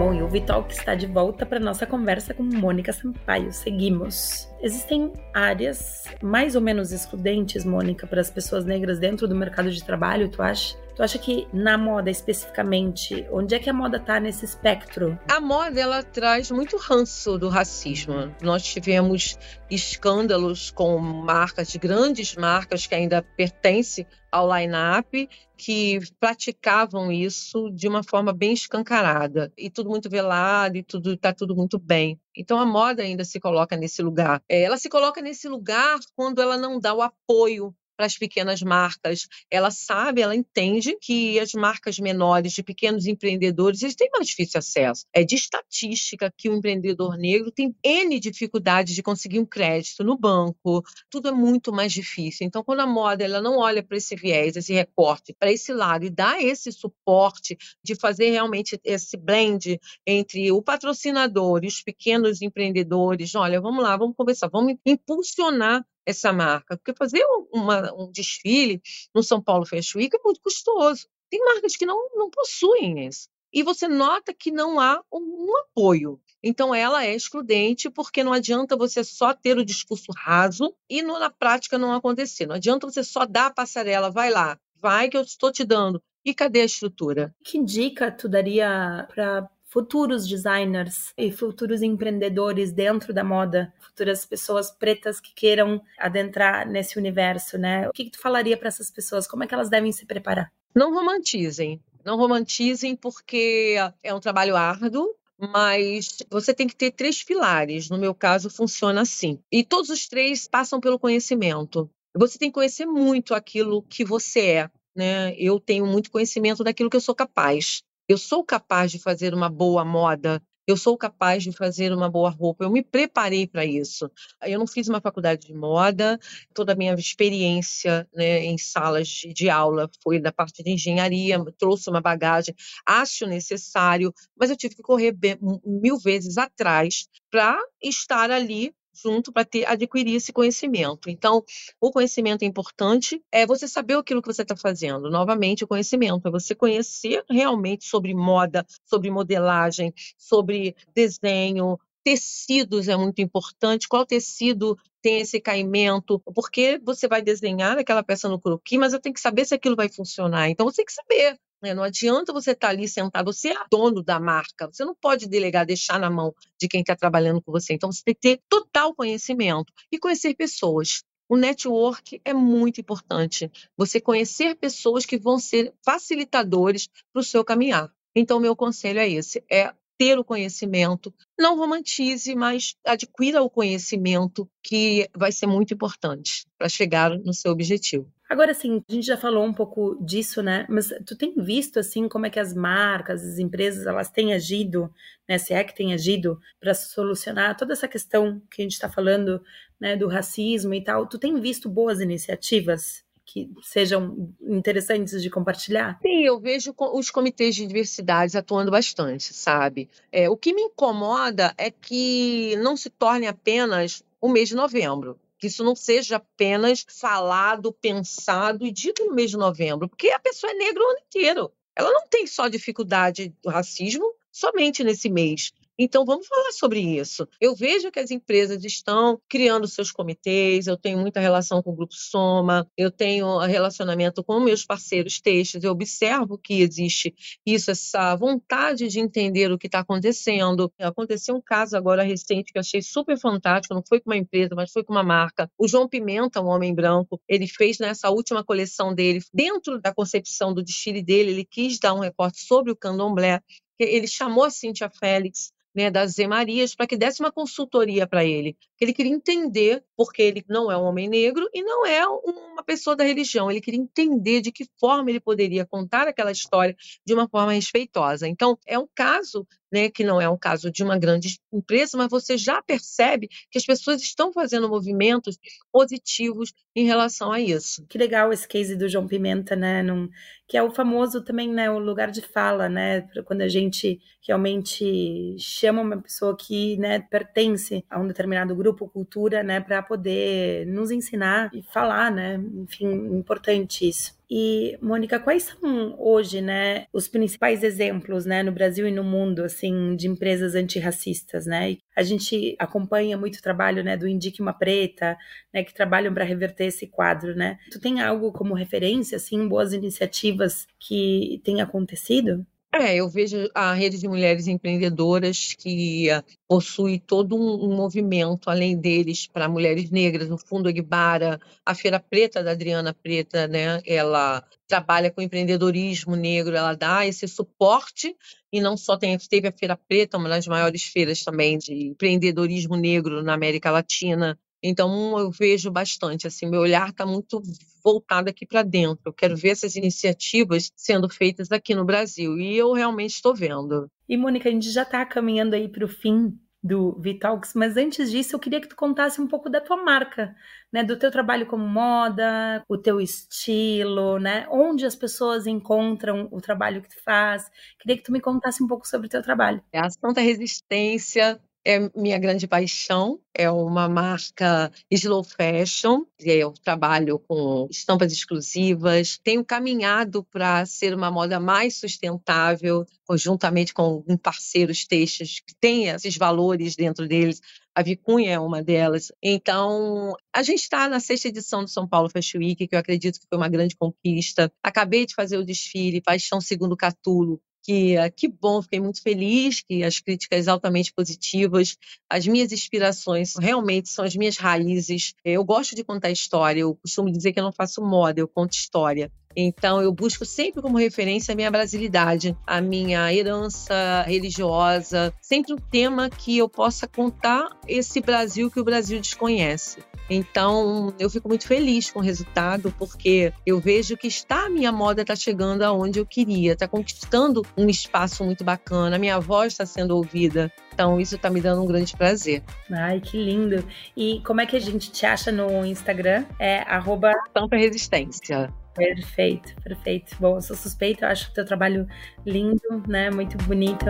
Bom, 0.00 0.14
e 0.14 0.22
o 0.22 0.28
Vitalk 0.28 0.72
está 0.72 0.94
de 0.94 1.06
volta 1.06 1.44
para 1.44 1.60
nossa 1.60 1.84
conversa 1.84 2.32
com 2.32 2.42
Mônica 2.42 2.90
Sampaio. 2.90 3.52
Seguimos. 3.52 4.48
Existem 4.62 5.12
áreas 5.34 6.04
mais 6.22 6.56
ou 6.56 6.62
menos 6.62 6.90
excludentes, 6.90 7.66
Mônica, 7.66 8.06
para 8.06 8.22
as 8.22 8.30
pessoas 8.30 8.64
negras 8.64 8.98
dentro 8.98 9.28
do 9.28 9.34
mercado 9.34 9.70
de 9.70 9.84
trabalho, 9.84 10.30
tu 10.30 10.40
acha? 10.40 10.74
Tu 11.00 11.04
acha 11.04 11.18
que 11.18 11.48
na 11.50 11.78
moda 11.78 12.10
especificamente, 12.10 13.26
onde 13.32 13.54
é 13.54 13.58
que 13.58 13.70
a 13.70 13.72
moda 13.72 13.98
tá 13.98 14.20
nesse 14.20 14.44
espectro? 14.44 15.18
A 15.30 15.40
moda 15.40 15.80
ela 15.80 16.02
traz 16.02 16.50
muito 16.50 16.76
ranço 16.76 17.38
do 17.38 17.48
racismo. 17.48 18.30
Nós 18.42 18.62
tivemos 18.62 19.38
escândalos 19.70 20.70
com 20.70 20.98
marcas, 20.98 21.74
grandes 21.76 22.36
marcas 22.36 22.86
que 22.86 22.94
ainda 22.94 23.22
pertencem 23.22 24.06
ao 24.30 24.54
line-up, 24.54 25.26
que 25.56 26.00
praticavam 26.20 27.10
isso 27.10 27.70
de 27.70 27.88
uma 27.88 28.02
forma 28.02 28.30
bem 28.30 28.52
escancarada 28.52 29.50
e 29.56 29.70
tudo 29.70 29.88
muito 29.88 30.10
velado 30.10 30.76
e 30.76 30.82
tudo 30.82 31.16
tá 31.16 31.32
tudo 31.32 31.56
muito 31.56 31.78
bem. 31.78 32.20
Então 32.36 32.60
a 32.60 32.66
moda 32.66 33.02
ainda 33.02 33.24
se 33.24 33.40
coloca 33.40 33.74
nesse 33.74 34.02
lugar. 34.02 34.42
É, 34.46 34.64
ela 34.64 34.76
se 34.76 34.90
coloca 34.90 35.22
nesse 35.22 35.48
lugar 35.48 35.98
quando 36.14 36.42
ela 36.42 36.58
não 36.58 36.78
dá 36.78 36.92
o 36.92 37.00
apoio 37.00 37.74
para 38.00 38.06
as 38.06 38.16
pequenas 38.16 38.62
marcas. 38.62 39.28
Ela 39.50 39.70
sabe, 39.70 40.22
ela 40.22 40.34
entende 40.34 40.96
que 41.02 41.38
as 41.38 41.52
marcas 41.52 41.98
menores 41.98 42.54
de 42.54 42.62
pequenos 42.62 43.06
empreendedores 43.06 43.82
eles 43.82 43.94
têm 43.94 44.08
mais 44.10 44.26
difícil 44.26 44.58
acesso. 44.58 45.04
É 45.12 45.22
de 45.22 45.34
estatística 45.34 46.32
que 46.34 46.48
o 46.48 46.54
empreendedor 46.54 47.18
negro 47.18 47.52
tem 47.52 47.76
N 47.84 48.18
dificuldades 48.18 48.94
de 48.94 49.02
conseguir 49.02 49.38
um 49.38 49.44
crédito 49.44 50.02
no 50.02 50.16
banco, 50.16 50.82
tudo 51.10 51.28
é 51.28 51.32
muito 51.32 51.74
mais 51.74 51.92
difícil. 51.92 52.46
Então, 52.46 52.64
quando 52.64 52.80
a 52.80 52.86
moda 52.86 53.22
ela 53.22 53.42
não 53.42 53.58
olha 53.58 53.82
para 53.82 53.98
esse 53.98 54.16
viés, 54.16 54.56
esse 54.56 54.72
recorte, 54.72 55.34
para 55.38 55.52
esse 55.52 55.70
lado 55.70 56.06
e 56.06 56.10
dá 56.10 56.40
esse 56.40 56.72
suporte 56.72 57.58
de 57.84 57.94
fazer 57.94 58.30
realmente 58.30 58.80
esse 58.82 59.14
blend 59.14 59.78
entre 60.06 60.50
o 60.50 60.62
patrocinador 60.62 61.64
e 61.64 61.66
os 61.66 61.82
pequenos 61.82 62.40
empreendedores, 62.40 63.34
olha, 63.34 63.60
vamos 63.60 63.84
lá, 63.84 63.94
vamos 63.94 64.16
conversar, 64.16 64.48
vamos 64.48 64.74
impulsionar 64.86 65.84
essa 66.06 66.32
marca. 66.32 66.76
Porque 66.76 66.94
fazer 66.94 67.24
uma, 67.52 67.92
um 67.94 68.10
desfile 68.10 68.80
no 69.14 69.22
São 69.22 69.42
Paulo 69.42 69.66
Fashion 69.66 69.98
Week 69.98 70.16
é 70.16 70.20
muito 70.24 70.40
custoso. 70.40 71.06
Tem 71.30 71.44
marcas 71.44 71.76
que 71.76 71.86
não, 71.86 72.10
não 72.14 72.30
possuem 72.30 73.06
isso. 73.06 73.28
E 73.52 73.62
você 73.62 73.88
nota 73.88 74.32
que 74.32 74.50
não 74.50 74.78
há 74.78 75.02
um, 75.12 75.56
apoio. 75.58 76.20
Então, 76.42 76.74
ela 76.74 77.04
é 77.04 77.14
excludente 77.14 77.90
porque 77.90 78.22
não 78.22 78.32
adianta 78.32 78.76
você 78.76 79.02
só 79.02 79.34
ter 79.34 79.58
o 79.58 79.64
discurso 79.64 80.12
raso 80.16 80.74
e 80.88 81.02
no, 81.02 81.18
na 81.18 81.30
prática 81.30 81.76
não 81.76 81.92
acontecer. 81.92 82.46
Não 82.46 82.54
adianta 82.54 82.88
você 82.88 83.02
só 83.02 83.26
dar 83.26 83.46
a 83.46 83.52
passarela, 83.52 84.10
vai 84.10 84.30
lá, 84.30 84.58
vai 84.76 85.08
que 85.08 85.16
eu 85.16 85.22
estou 85.22 85.50
te 85.52 85.64
dando. 85.64 86.02
E 86.24 86.34
cadê 86.34 86.60
a 86.60 86.64
estrutura? 86.64 87.34
Que 87.44 87.62
dica 87.62 88.10
tu 88.10 88.28
daria 88.28 89.06
para 89.12 89.48
futuros 89.70 90.26
designers 90.28 91.14
e 91.16 91.30
futuros 91.30 91.80
empreendedores 91.80 92.72
dentro 92.72 93.14
da 93.14 93.22
moda, 93.22 93.72
futuras 93.78 94.26
pessoas 94.26 94.70
pretas 94.70 95.20
que 95.20 95.32
queiram 95.32 95.80
adentrar 95.96 96.68
nesse 96.68 96.98
universo, 96.98 97.56
né? 97.56 97.88
O 97.88 97.92
que, 97.92 98.04
que 98.04 98.10
tu 98.10 98.20
falaria 98.20 98.56
para 98.56 98.68
essas 98.68 98.90
pessoas? 98.90 99.28
Como 99.28 99.44
é 99.44 99.46
que 99.46 99.54
elas 99.54 99.70
devem 99.70 99.92
se 99.92 100.04
preparar? 100.04 100.52
Não 100.74 100.92
romantizem. 100.92 101.80
Não 102.04 102.16
romantizem 102.16 102.96
porque 102.96 103.76
é 104.02 104.12
um 104.12 104.20
trabalho 104.20 104.56
árduo, 104.56 105.14
mas 105.38 106.18
você 106.28 106.52
tem 106.52 106.66
que 106.66 106.74
ter 106.74 106.90
três 106.90 107.22
pilares. 107.22 107.88
No 107.88 107.98
meu 107.98 108.14
caso, 108.14 108.50
funciona 108.50 109.02
assim. 109.02 109.38
E 109.52 109.62
todos 109.62 109.88
os 109.88 110.08
três 110.08 110.48
passam 110.48 110.80
pelo 110.80 110.98
conhecimento. 110.98 111.88
Você 112.16 112.38
tem 112.38 112.50
que 112.50 112.54
conhecer 112.54 112.86
muito 112.86 113.34
aquilo 113.34 113.82
que 113.82 114.04
você 114.04 114.40
é. 114.40 114.70
Né? 114.96 115.32
Eu 115.36 115.60
tenho 115.60 115.86
muito 115.86 116.10
conhecimento 116.10 116.64
daquilo 116.64 116.90
que 116.90 116.96
eu 116.96 117.00
sou 117.00 117.14
capaz. 117.14 117.82
Eu 118.10 118.18
sou 118.18 118.44
capaz 118.44 118.90
de 118.90 118.98
fazer 118.98 119.32
uma 119.32 119.48
boa 119.48 119.84
moda, 119.84 120.42
eu 120.66 120.76
sou 120.76 120.98
capaz 120.98 121.44
de 121.44 121.52
fazer 121.52 121.92
uma 121.92 122.10
boa 122.10 122.28
roupa. 122.28 122.64
Eu 122.64 122.70
me 122.72 122.82
preparei 122.82 123.46
para 123.46 123.64
isso. 123.64 124.10
Eu 124.42 124.58
não 124.58 124.66
fiz 124.66 124.88
uma 124.88 125.00
faculdade 125.00 125.46
de 125.46 125.54
moda, 125.54 126.18
toda 126.52 126.72
a 126.72 126.74
minha 126.74 126.92
experiência 126.94 128.08
né, 128.12 128.44
em 128.44 128.58
salas 128.58 129.06
de, 129.06 129.32
de, 129.32 129.48
aula 129.48 129.88
foi 130.02 130.18
da 130.18 130.32
parte 130.32 130.60
de 130.60 130.72
engenharia, 130.72 131.38
trouxe 131.56 131.88
uma 131.88 132.00
bagagem, 132.00 132.52
acho 132.84 133.28
necessário, 133.28 134.12
mas 134.36 134.50
eu 134.50 134.56
tive 134.56 134.74
que 134.74 134.82
correr 134.82 135.12
bem, 135.12 135.38
mil 135.64 135.96
vezes 135.96 136.36
atrás 136.36 137.06
para 137.30 137.56
estar 137.80 138.28
ali 138.28 138.74
junto 138.92 139.32
para 139.32 139.46
adquirir 139.66 140.16
esse 140.16 140.32
conhecimento. 140.32 141.08
Então, 141.08 141.44
o 141.80 141.90
conhecimento 141.90 142.42
é 142.42 142.46
importante, 142.46 143.22
é 143.30 143.46
você 143.46 143.66
saber 143.66 143.94
aquilo 143.94 144.22
que 144.22 144.32
você 144.32 144.42
está 144.42 144.56
fazendo. 144.56 145.10
Novamente, 145.10 145.64
o 145.64 145.68
conhecimento 145.68 146.26
é 146.26 146.30
você 146.30 146.54
conhecer 146.54 147.24
realmente 147.28 147.86
sobre 147.86 148.14
moda, 148.14 148.66
sobre 148.86 149.10
modelagem, 149.10 149.92
sobre 150.16 150.74
desenho, 150.94 151.78
tecidos 152.02 152.88
é 152.88 152.96
muito 152.96 153.20
importante, 153.20 153.88
qual 153.88 154.06
tecido 154.06 154.76
tem 155.02 155.20
esse 155.20 155.40
caimento, 155.40 156.20
porque 156.34 156.80
você 156.84 157.08
vai 157.08 157.22
desenhar 157.22 157.78
aquela 157.78 158.02
peça 158.02 158.28
no 158.28 158.40
croquis, 158.40 158.78
mas 158.78 158.92
eu 158.92 159.00
tenho 159.00 159.14
que 159.14 159.20
saber 159.20 159.44
se 159.44 159.54
aquilo 159.54 159.76
vai 159.76 159.88
funcionar. 159.88 160.48
Então 160.48 160.66
você 160.66 160.76
tem 160.76 160.84
que 160.86 160.92
saber 160.92 161.38
né? 161.62 161.74
Não 161.74 161.82
adianta 161.82 162.32
você 162.32 162.52
estar 162.52 162.68
tá 162.68 162.72
ali 162.72 162.88
sentado, 162.88 163.32
você 163.32 163.50
é 163.50 163.56
dono 163.70 164.02
da 164.02 164.18
marca, 164.18 164.68
você 164.72 164.84
não 164.84 164.94
pode 164.94 165.28
delegar, 165.28 165.66
deixar 165.66 165.98
na 165.98 166.10
mão 166.10 166.34
de 166.58 166.68
quem 166.68 166.80
está 166.80 166.96
trabalhando 166.96 167.42
com 167.42 167.52
você. 167.52 167.74
Então, 167.74 167.90
você 167.90 168.02
tem 168.04 168.14
que 168.14 168.20
ter 168.20 168.40
total 168.48 168.94
conhecimento 168.94 169.72
e 169.92 169.98
conhecer 169.98 170.34
pessoas. 170.34 171.02
O 171.28 171.36
network 171.36 172.20
é 172.24 172.32
muito 172.32 172.80
importante. 172.80 173.50
Você 173.76 174.00
conhecer 174.00 174.56
pessoas 174.56 175.06
que 175.06 175.16
vão 175.16 175.38
ser 175.38 175.72
facilitadores 175.84 176.88
para 177.12 177.20
o 177.20 177.24
seu 177.24 177.44
caminhar. 177.44 177.88
Então, 178.16 178.40
meu 178.40 178.56
conselho 178.56 178.98
é 178.98 179.08
esse: 179.08 179.44
é 179.50 179.72
ter 179.96 180.18
o 180.18 180.24
conhecimento. 180.24 181.14
Não 181.40 181.56
romantize, 181.56 182.34
mas 182.34 182.74
adquira 182.86 183.42
o 183.42 183.48
conhecimento, 183.48 184.46
que 184.62 185.08
vai 185.16 185.32
ser 185.32 185.46
muito 185.46 185.72
importante 185.72 186.44
para 186.58 186.68
chegar 186.68 187.18
no 187.18 187.32
seu 187.32 187.50
objetivo. 187.50 188.12
Agora, 188.28 188.52
assim, 188.52 188.82
a 188.86 188.92
gente 188.92 189.06
já 189.06 189.16
falou 189.16 189.46
um 189.46 189.52
pouco 189.54 189.96
disso, 190.04 190.42
né? 190.42 190.66
Mas 190.68 190.90
tu 191.06 191.16
tem 191.16 191.34
visto, 191.34 191.78
assim, 191.78 192.10
como 192.10 192.26
é 192.26 192.30
que 192.30 192.38
as 192.38 192.52
marcas, 192.52 193.24
as 193.24 193.38
empresas, 193.38 193.86
elas 193.86 194.10
têm 194.10 194.34
agido, 194.34 194.92
né? 195.26 195.38
Se 195.38 195.54
é 195.54 195.64
que 195.64 195.74
têm 195.74 195.94
agido 195.94 196.38
para 196.60 196.74
solucionar 196.74 197.56
toda 197.56 197.72
essa 197.72 197.88
questão 197.88 198.42
que 198.50 198.60
a 198.60 198.64
gente 198.64 198.74
está 198.74 198.90
falando, 198.90 199.42
né? 199.80 199.96
Do 199.96 200.08
racismo 200.08 200.74
e 200.74 200.84
tal. 200.84 201.08
Tu 201.08 201.18
tem 201.18 201.40
visto 201.40 201.70
boas 201.70 202.00
iniciativas? 202.00 203.02
Que 203.32 203.48
sejam 203.62 204.34
interessantes 204.40 205.22
de 205.22 205.30
compartilhar? 205.30 205.98
Sim, 206.02 206.24
eu 206.24 206.40
vejo 206.40 206.74
os 206.76 207.10
comitês 207.10 207.54
de 207.54 207.66
diversidade 207.66 208.36
atuando 208.36 208.70
bastante, 208.70 209.32
sabe? 209.32 209.88
É, 210.10 210.28
o 210.28 210.36
que 210.36 210.52
me 210.52 210.62
incomoda 210.62 211.54
é 211.56 211.70
que 211.70 212.56
não 212.56 212.76
se 212.76 212.90
torne 212.90 213.28
apenas 213.28 214.02
o 214.20 214.28
mês 214.28 214.48
de 214.48 214.56
novembro 214.56 215.18
que 215.38 215.46
isso 215.46 215.64
não 215.64 215.74
seja 215.74 216.16
apenas 216.16 216.84
falado, 216.86 217.72
pensado 217.72 218.66
e 218.66 218.70
dito 218.70 219.06
no 219.06 219.14
mês 219.14 219.30
de 219.30 219.38
novembro, 219.38 219.88
porque 219.88 220.10
a 220.10 220.18
pessoa 220.18 220.52
é 220.52 220.54
negra 220.54 220.82
o 220.82 220.86
ano 220.90 220.98
inteiro. 220.98 221.50
Ela 221.74 221.90
não 221.90 222.06
tem 222.06 222.26
só 222.26 222.46
dificuldade 222.46 223.34
do 223.42 223.48
racismo 223.48 224.04
somente 224.30 224.84
nesse 224.84 225.08
mês. 225.08 225.50
Então, 225.82 226.04
vamos 226.04 226.26
falar 226.26 226.52
sobre 226.52 226.78
isso. 226.78 227.26
Eu 227.40 227.54
vejo 227.54 227.90
que 227.90 227.98
as 227.98 228.10
empresas 228.10 228.62
estão 228.66 229.18
criando 229.26 229.66
seus 229.66 229.90
comitês, 229.90 230.66
eu 230.66 230.76
tenho 230.76 230.98
muita 230.98 231.20
relação 231.20 231.62
com 231.62 231.70
o 231.70 231.74
Grupo 231.74 231.94
Soma, 231.94 232.68
eu 232.76 232.90
tenho 232.90 233.38
relacionamento 233.38 234.22
com 234.22 234.38
meus 234.40 234.62
parceiros 234.62 235.22
textos, 235.22 235.64
eu 235.64 235.72
observo 235.72 236.36
que 236.36 236.60
existe 236.60 237.14
isso, 237.46 237.70
essa 237.70 238.14
vontade 238.14 238.88
de 238.88 239.00
entender 239.00 239.50
o 239.50 239.56
que 239.56 239.68
está 239.68 239.78
acontecendo. 239.78 240.70
Aconteceu 240.78 241.34
um 241.34 241.40
caso 241.40 241.78
agora 241.78 242.02
recente 242.02 242.52
que 242.52 242.58
eu 242.58 242.60
achei 242.60 242.82
super 242.82 243.18
fantástico, 243.18 243.72
não 243.72 243.82
foi 243.82 244.00
com 244.00 244.10
uma 244.10 244.18
empresa, 244.18 244.54
mas 244.54 244.70
foi 244.70 244.84
com 244.84 244.92
uma 244.92 245.02
marca. 245.02 245.50
O 245.56 245.66
João 245.66 245.88
Pimenta, 245.88 246.42
um 246.42 246.48
homem 246.48 246.74
branco, 246.74 247.18
ele 247.26 247.46
fez 247.46 247.78
nessa 247.78 248.10
última 248.10 248.44
coleção 248.44 248.94
dele, 248.94 249.22
dentro 249.32 249.80
da 249.80 249.94
concepção 249.94 250.52
do 250.52 250.62
desfile 250.62 251.02
dele, 251.02 251.30
ele 251.30 251.44
quis 251.46 251.78
dar 251.78 251.94
um 251.94 252.00
recorte 252.00 252.44
sobre 252.44 252.70
o 252.70 252.76
candomblé, 252.76 253.40
ele 253.78 254.06
chamou 254.06 254.44
a 254.44 254.50
Cíntia 254.50 254.90
Félix 254.90 255.50
né, 255.74 255.90
das 255.90 256.12
Zé 256.12 256.26
Marias 256.26 256.74
para 256.74 256.86
que 256.86 256.96
desse 256.96 257.20
uma 257.20 257.32
consultoria 257.32 258.06
para 258.06 258.24
ele. 258.24 258.56
Ele 258.80 258.92
queria 258.92 259.12
entender, 259.12 259.84
porque 259.96 260.22
ele 260.22 260.44
não 260.48 260.70
é 260.70 260.76
um 260.76 260.82
homem 260.82 261.08
negro 261.08 261.48
e 261.52 261.62
não 261.62 261.86
é 261.86 262.06
uma 262.06 262.62
pessoa 262.64 262.96
da 262.96 263.04
religião. 263.04 263.50
Ele 263.50 263.60
queria 263.60 263.80
entender 263.80 264.40
de 264.40 264.50
que 264.50 264.66
forma 264.78 265.10
ele 265.10 265.20
poderia 265.20 265.66
contar 265.66 266.08
aquela 266.08 266.32
história 266.32 266.76
de 267.04 267.14
uma 267.14 267.28
forma 267.28 267.52
respeitosa. 267.52 268.26
Então, 268.26 268.58
é 268.66 268.78
um 268.78 268.88
caso 268.94 269.46
né, 269.72 269.88
que 269.90 270.04
não 270.04 270.20
é 270.20 270.28
um 270.28 270.38
caso 270.38 270.70
de 270.70 270.82
uma 270.82 270.98
grande 270.98 271.38
empresa, 271.52 271.96
mas 271.96 272.08
você 272.08 272.36
já 272.36 272.62
percebe 272.62 273.28
que 273.50 273.58
as 273.58 273.64
pessoas 273.64 274.02
estão 274.02 274.32
fazendo 274.32 274.68
movimentos 274.68 275.38
positivos 275.72 276.52
em 276.74 276.84
relação 276.84 277.32
a 277.32 277.40
isso. 277.40 277.84
Que 277.88 277.98
legal 277.98 278.32
esse 278.32 278.46
case 278.46 278.76
do 278.76 278.88
João 278.88 279.06
Pimenta, 279.06 279.56
né, 279.56 279.82
num, 279.82 280.08
que 280.46 280.56
é 280.56 280.62
o 280.62 280.70
famoso 280.70 281.22
também, 281.22 281.48
né, 281.52 281.70
o 281.70 281.78
lugar 281.78 282.10
de 282.10 282.20
fala, 282.20 282.68
né, 282.68 283.02
quando 283.24 283.42
a 283.42 283.48
gente 283.48 284.00
realmente 284.26 285.36
chama 285.38 285.82
uma 285.82 286.00
pessoa 286.00 286.36
que, 286.36 286.76
né, 286.76 287.00
pertence 287.00 287.84
a 287.88 287.98
um 287.98 288.06
determinado 288.06 288.54
grupo, 288.54 288.88
cultura, 288.88 289.42
né, 289.42 289.60
para 289.60 289.82
poder 289.82 290.66
nos 290.66 290.90
ensinar 290.90 291.50
e 291.54 291.62
falar, 291.62 292.10
né, 292.10 292.36
enfim, 292.56 292.86
importante 293.16 293.88
isso. 293.88 294.19
E, 294.32 294.78
Mônica, 294.80 295.18
quais 295.18 295.42
são 295.42 295.96
hoje, 295.98 296.40
né, 296.40 296.86
os 296.92 297.08
principais 297.08 297.64
exemplos, 297.64 298.24
né, 298.24 298.44
no 298.44 298.52
Brasil 298.52 298.86
e 298.86 298.92
no 298.92 299.02
mundo, 299.02 299.42
assim, 299.42 299.96
de 299.96 300.06
empresas 300.06 300.54
antirracistas, 300.54 301.46
né? 301.46 301.76
A 301.96 302.02
gente 302.04 302.54
acompanha 302.58 303.18
muito 303.18 303.36
o 303.38 303.42
trabalho, 303.42 303.82
né, 303.82 303.96
do 303.96 304.06
Indique 304.06 304.40
uma 304.40 304.52
Preta, 304.52 305.18
né, 305.52 305.64
que 305.64 305.74
trabalham 305.74 306.14
para 306.14 306.22
reverter 306.24 306.66
esse 306.66 306.86
quadro, 306.86 307.34
né? 307.34 307.58
Tu 307.72 307.80
tem 307.80 308.00
algo 308.00 308.32
como 308.32 308.54
referência, 308.54 309.16
assim, 309.16 309.48
boas 309.48 309.72
iniciativas 309.72 310.64
que 310.78 311.40
têm 311.44 311.60
acontecido? 311.60 312.46
É, 312.72 312.94
eu 312.94 313.08
vejo 313.08 313.50
a 313.52 313.74
rede 313.74 313.98
de 313.98 314.06
mulheres 314.06 314.46
empreendedoras 314.46 315.54
que 315.54 316.06
uh, 316.12 316.22
possui 316.46 317.00
todo 317.00 317.34
um, 317.34 317.64
um, 317.64 317.74
movimento, 317.74 318.48
além 318.48 318.78
deles, 318.78 319.26
para 319.26 319.48
mulheres 319.48 319.90
negras, 319.90 320.30
o 320.30 320.38
Fundo 320.38 320.68
Aguibara, 320.68 321.40
a 321.66 321.74
Feira 321.74 321.98
Preta 321.98 322.44
da 322.44 322.52
Adriana 322.52 322.94
Preta, 322.94 323.48
né? 323.48 323.80
Ela 323.84 324.44
trabalha 324.68 325.10
com 325.10 325.20
empreendedorismo 325.20 326.14
negro, 326.14 326.54
ela 326.54 326.74
dá 326.74 327.04
esse 327.04 327.26
suporte 327.26 328.16
e 328.52 328.60
não 328.60 328.76
só 328.76 328.96
tem, 328.96 329.18
teve 329.18 329.48
a 329.48 329.52
Feira 329.52 329.76
Preta, 329.76 330.16
uma 330.16 330.28
das 330.28 330.46
maiores 330.46 330.84
feiras 330.84 331.24
também 331.24 331.58
de 331.58 331.88
empreendedorismo 331.88 332.76
negro 332.76 333.20
na 333.20 333.34
América 333.34 333.72
Latina, 333.72 334.38
então, 334.62 335.18
eu 335.18 335.30
vejo 335.30 335.70
bastante, 335.70 336.26
assim, 336.26 336.46
meu 336.46 336.60
olhar 336.60 336.90
está 336.90 337.06
muito 337.06 337.42
voltado 337.82 338.28
aqui 338.28 338.46
para 338.46 338.62
dentro. 338.62 339.00
Eu 339.06 339.12
quero 339.12 339.36
ver 339.36 339.50
essas 339.50 339.74
iniciativas 339.74 340.70
sendo 340.76 341.08
feitas 341.08 341.50
aqui 341.50 341.74
no 341.74 341.84
Brasil 341.84 342.38
e 342.38 342.56
eu 342.56 342.72
realmente 342.72 343.14
estou 343.14 343.34
vendo. 343.34 343.90
E, 344.08 344.16
Mônica, 344.16 344.48
a 344.48 344.52
gente 344.52 344.70
já 344.70 344.82
está 344.82 345.04
caminhando 345.06 345.54
aí 345.54 345.68
para 345.68 345.84
o 345.84 345.88
fim 345.88 346.38
do 346.62 346.92
Vitalks, 347.00 347.54
mas 347.54 347.78
antes 347.78 348.10
disso 348.10 348.36
eu 348.36 348.38
queria 348.38 348.60
que 348.60 348.68
tu 348.68 348.76
contasse 348.76 349.18
um 349.18 349.26
pouco 349.26 349.48
da 349.48 349.62
tua 349.62 349.82
marca, 349.82 350.36
né, 350.70 350.84
do 350.84 350.98
teu 350.98 351.10
trabalho 351.10 351.46
como 351.46 351.66
moda, 351.66 352.62
o 352.68 352.76
teu 352.76 353.00
estilo, 353.00 354.18
né, 354.18 354.46
onde 354.50 354.84
as 354.84 354.94
pessoas 354.94 355.46
encontram 355.46 356.28
o 356.30 356.38
trabalho 356.38 356.82
que 356.82 356.90
tu 356.90 357.02
faz. 357.02 357.50
Queria 357.78 357.96
que 357.96 358.02
tu 358.02 358.12
me 358.12 358.20
contasse 358.20 358.62
um 358.62 358.66
pouco 358.66 358.86
sobre 358.86 359.06
o 359.06 359.10
teu 359.10 359.22
trabalho. 359.22 359.62
É 359.72 359.80
a 359.80 359.88
Santa 359.88 360.20
Resistência 360.20 361.40
é 361.64 361.90
minha 361.94 362.18
grande 362.18 362.46
paixão. 362.46 363.20
É 363.34 363.50
uma 363.50 363.88
marca 363.88 364.70
slow 364.90 365.22
fashion. 365.22 366.04
Eu 366.18 366.52
trabalho 366.52 367.18
com 367.18 367.66
estampas 367.70 368.12
exclusivas. 368.12 369.18
Tenho 369.22 369.44
caminhado 369.44 370.24
para 370.24 370.64
ser 370.66 370.94
uma 370.94 371.10
moda 371.10 371.38
mais 371.38 371.76
sustentável, 371.76 372.86
conjuntamente 373.06 373.72
com 373.72 374.02
parceiros 374.22 374.84
textos 374.86 375.40
que 375.40 375.54
têm 375.54 375.88
esses 375.88 376.16
valores 376.16 376.76
dentro 376.76 377.06
deles. 377.06 377.40
A 377.74 377.82
Vicunha 377.82 378.32
é 378.32 378.38
uma 378.38 378.62
delas. 378.62 379.12
Então, 379.22 380.14
a 380.34 380.42
gente 380.42 380.62
está 380.62 380.88
na 380.88 380.98
sexta 380.98 381.28
edição 381.28 381.62
do 381.62 381.70
São 381.70 381.86
Paulo 381.86 382.10
Fashion 382.10 382.38
Week, 382.38 382.66
que 382.66 382.74
eu 382.74 382.78
acredito 382.78 383.20
que 383.20 383.26
foi 383.28 383.38
uma 383.38 383.48
grande 383.48 383.76
conquista. 383.76 384.52
Acabei 384.62 385.06
de 385.06 385.14
fazer 385.14 385.38
o 385.38 385.44
desfile 385.44 386.02
Paixão 386.02 386.40
Segundo 386.40 386.76
Catulo, 386.76 387.40
que 387.62 387.96
ah, 387.96 388.10
que 388.10 388.28
bom, 388.28 388.62
fiquei 388.62 388.80
muito 388.80 389.02
feliz 389.02 389.62
que 389.62 389.84
as 389.84 389.98
críticas 389.98 390.48
altamente 390.48 390.92
positivas, 390.92 391.76
as 392.08 392.26
minhas 392.26 392.52
inspirações 392.52 393.34
realmente 393.36 393.88
são 393.88 394.04
as 394.04 394.16
minhas 394.16 394.36
raízes. 394.36 395.14
Eu 395.24 395.44
gosto 395.44 395.74
de 395.74 395.84
contar 395.84 396.10
história, 396.10 396.60
eu 396.60 396.74
costumo 396.76 397.10
dizer 397.10 397.32
que 397.32 397.40
eu 397.40 397.44
não 397.44 397.52
faço 397.52 397.82
moda, 397.82 398.20
eu 398.20 398.28
conto 398.28 398.52
história. 398.52 399.10
Então, 399.36 399.80
eu 399.80 399.92
busco 399.92 400.24
sempre 400.24 400.60
como 400.60 400.76
referência 400.76 401.32
a 401.32 401.36
minha 401.36 401.50
brasilidade, 401.50 402.36
a 402.46 402.60
minha 402.60 403.12
herança 403.12 404.02
religiosa, 404.06 405.14
sempre 405.20 405.54
um 405.54 405.58
tema 405.58 406.10
que 406.10 406.38
eu 406.38 406.48
possa 406.48 406.88
contar 406.88 407.48
esse 407.66 408.00
Brasil 408.00 408.50
que 408.50 408.60
o 408.60 408.64
Brasil 408.64 409.00
desconhece. 409.00 409.78
Então, 410.08 410.92
eu 410.98 411.08
fico 411.08 411.28
muito 411.28 411.46
feliz 411.46 411.88
com 411.90 412.00
o 412.00 412.02
resultado, 412.02 412.74
porque 412.76 413.32
eu 413.46 413.60
vejo 413.60 413.96
que 413.96 414.08
está 414.08 414.46
a 414.46 414.50
minha 414.50 414.72
moda 414.72 415.02
está 415.02 415.14
chegando 415.14 415.62
aonde 415.62 416.00
eu 416.00 416.06
queria, 416.06 416.54
está 416.54 416.66
conquistando 416.66 417.46
um 417.56 417.68
espaço 417.68 418.24
muito 418.24 418.42
bacana, 418.42 418.96
a 418.96 418.98
minha 418.98 419.20
voz 419.20 419.52
está 419.52 419.64
sendo 419.64 419.96
ouvida. 419.96 420.50
Então, 420.74 421.00
isso 421.00 421.14
está 421.14 421.30
me 421.30 421.40
dando 421.40 421.62
um 421.62 421.66
grande 421.66 421.96
prazer. 421.96 422.42
Ai, 422.70 423.00
que 423.00 423.22
lindo. 423.22 423.64
E 423.96 424.20
como 424.26 424.40
é 424.40 424.46
que 424.46 424.56
a 424.56 424.60
gente 424.60 424.90
te 424.90 425.06
acha 425.06 425.30
no 425.30 425.64
Instagram? 425.64 426.24
É 426.38 426.62
arroba... 426.62 427.12
Tampa 427.32 427.56
Resistência. 427.56 428.52
Perfeito, 428.74 429.54
perfeito. 429.62 430.16
Bom, 430.20 430.36
eu 430.36 430.42
sou 430.42 430.56
suspeita, 430.56 431.04
eu 431.04 431.10
acho 431.10 431.30
o 431.30 431.34
teu 431.34 431.44
trabalho 431.44 431.88
lindo, 432.24 432.82
né? 432.86 433.10
Muito 433.10 433.36
bonito. 433.38 433.86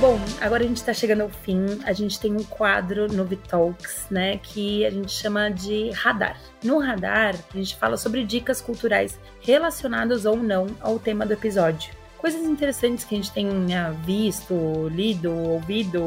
Bom, 0.00 0.16
agora 0.40 0.62
a 0.62 0.66
gente 0.66 0.76
está 0.76 0.94
chegando 0.94 1.22
ao 1.22 1.28
fim. 1.28 1.80
A 1.84 1.92
gente 1.92 2.20
tem 2.20 2.32
um 2.32 2.44
quadro 2.44 3.12
no 3.12 3.24
Vitalks, 3.24 4.06
né, 4.08 4.38
que 4.38 4.86
a 4.86 4.90
gente 4.90 5.10
chama 5.10 5.50
de 5.50 5.90
radar. 5.90 6.40
No 6.62 6.78
radar, 6.78 7.34
a 7.34 7.56
gente 7.56 7.76
fala 7.76 7.96
sobre 7.96 8.24
dicas 8.24 8.60
culturais 8.60 9.18
relacionadas 9.40 10.24
ou 10.24 10.36
não 10.36 10.66
ao 10.80 10.98
tema 10.98 11.26
do 11.26 11.32
episódio 11.32 11.97
coisas 12.18 12.42
interessantes 12.42 13.04
que 13.04 13.14
a 13.14 13.18
gente 13.18 13.32
tenha 13.32 13.90
visto, 13.90 14.88
lido, 14.88 15.32
ouvido, 15.32 16.00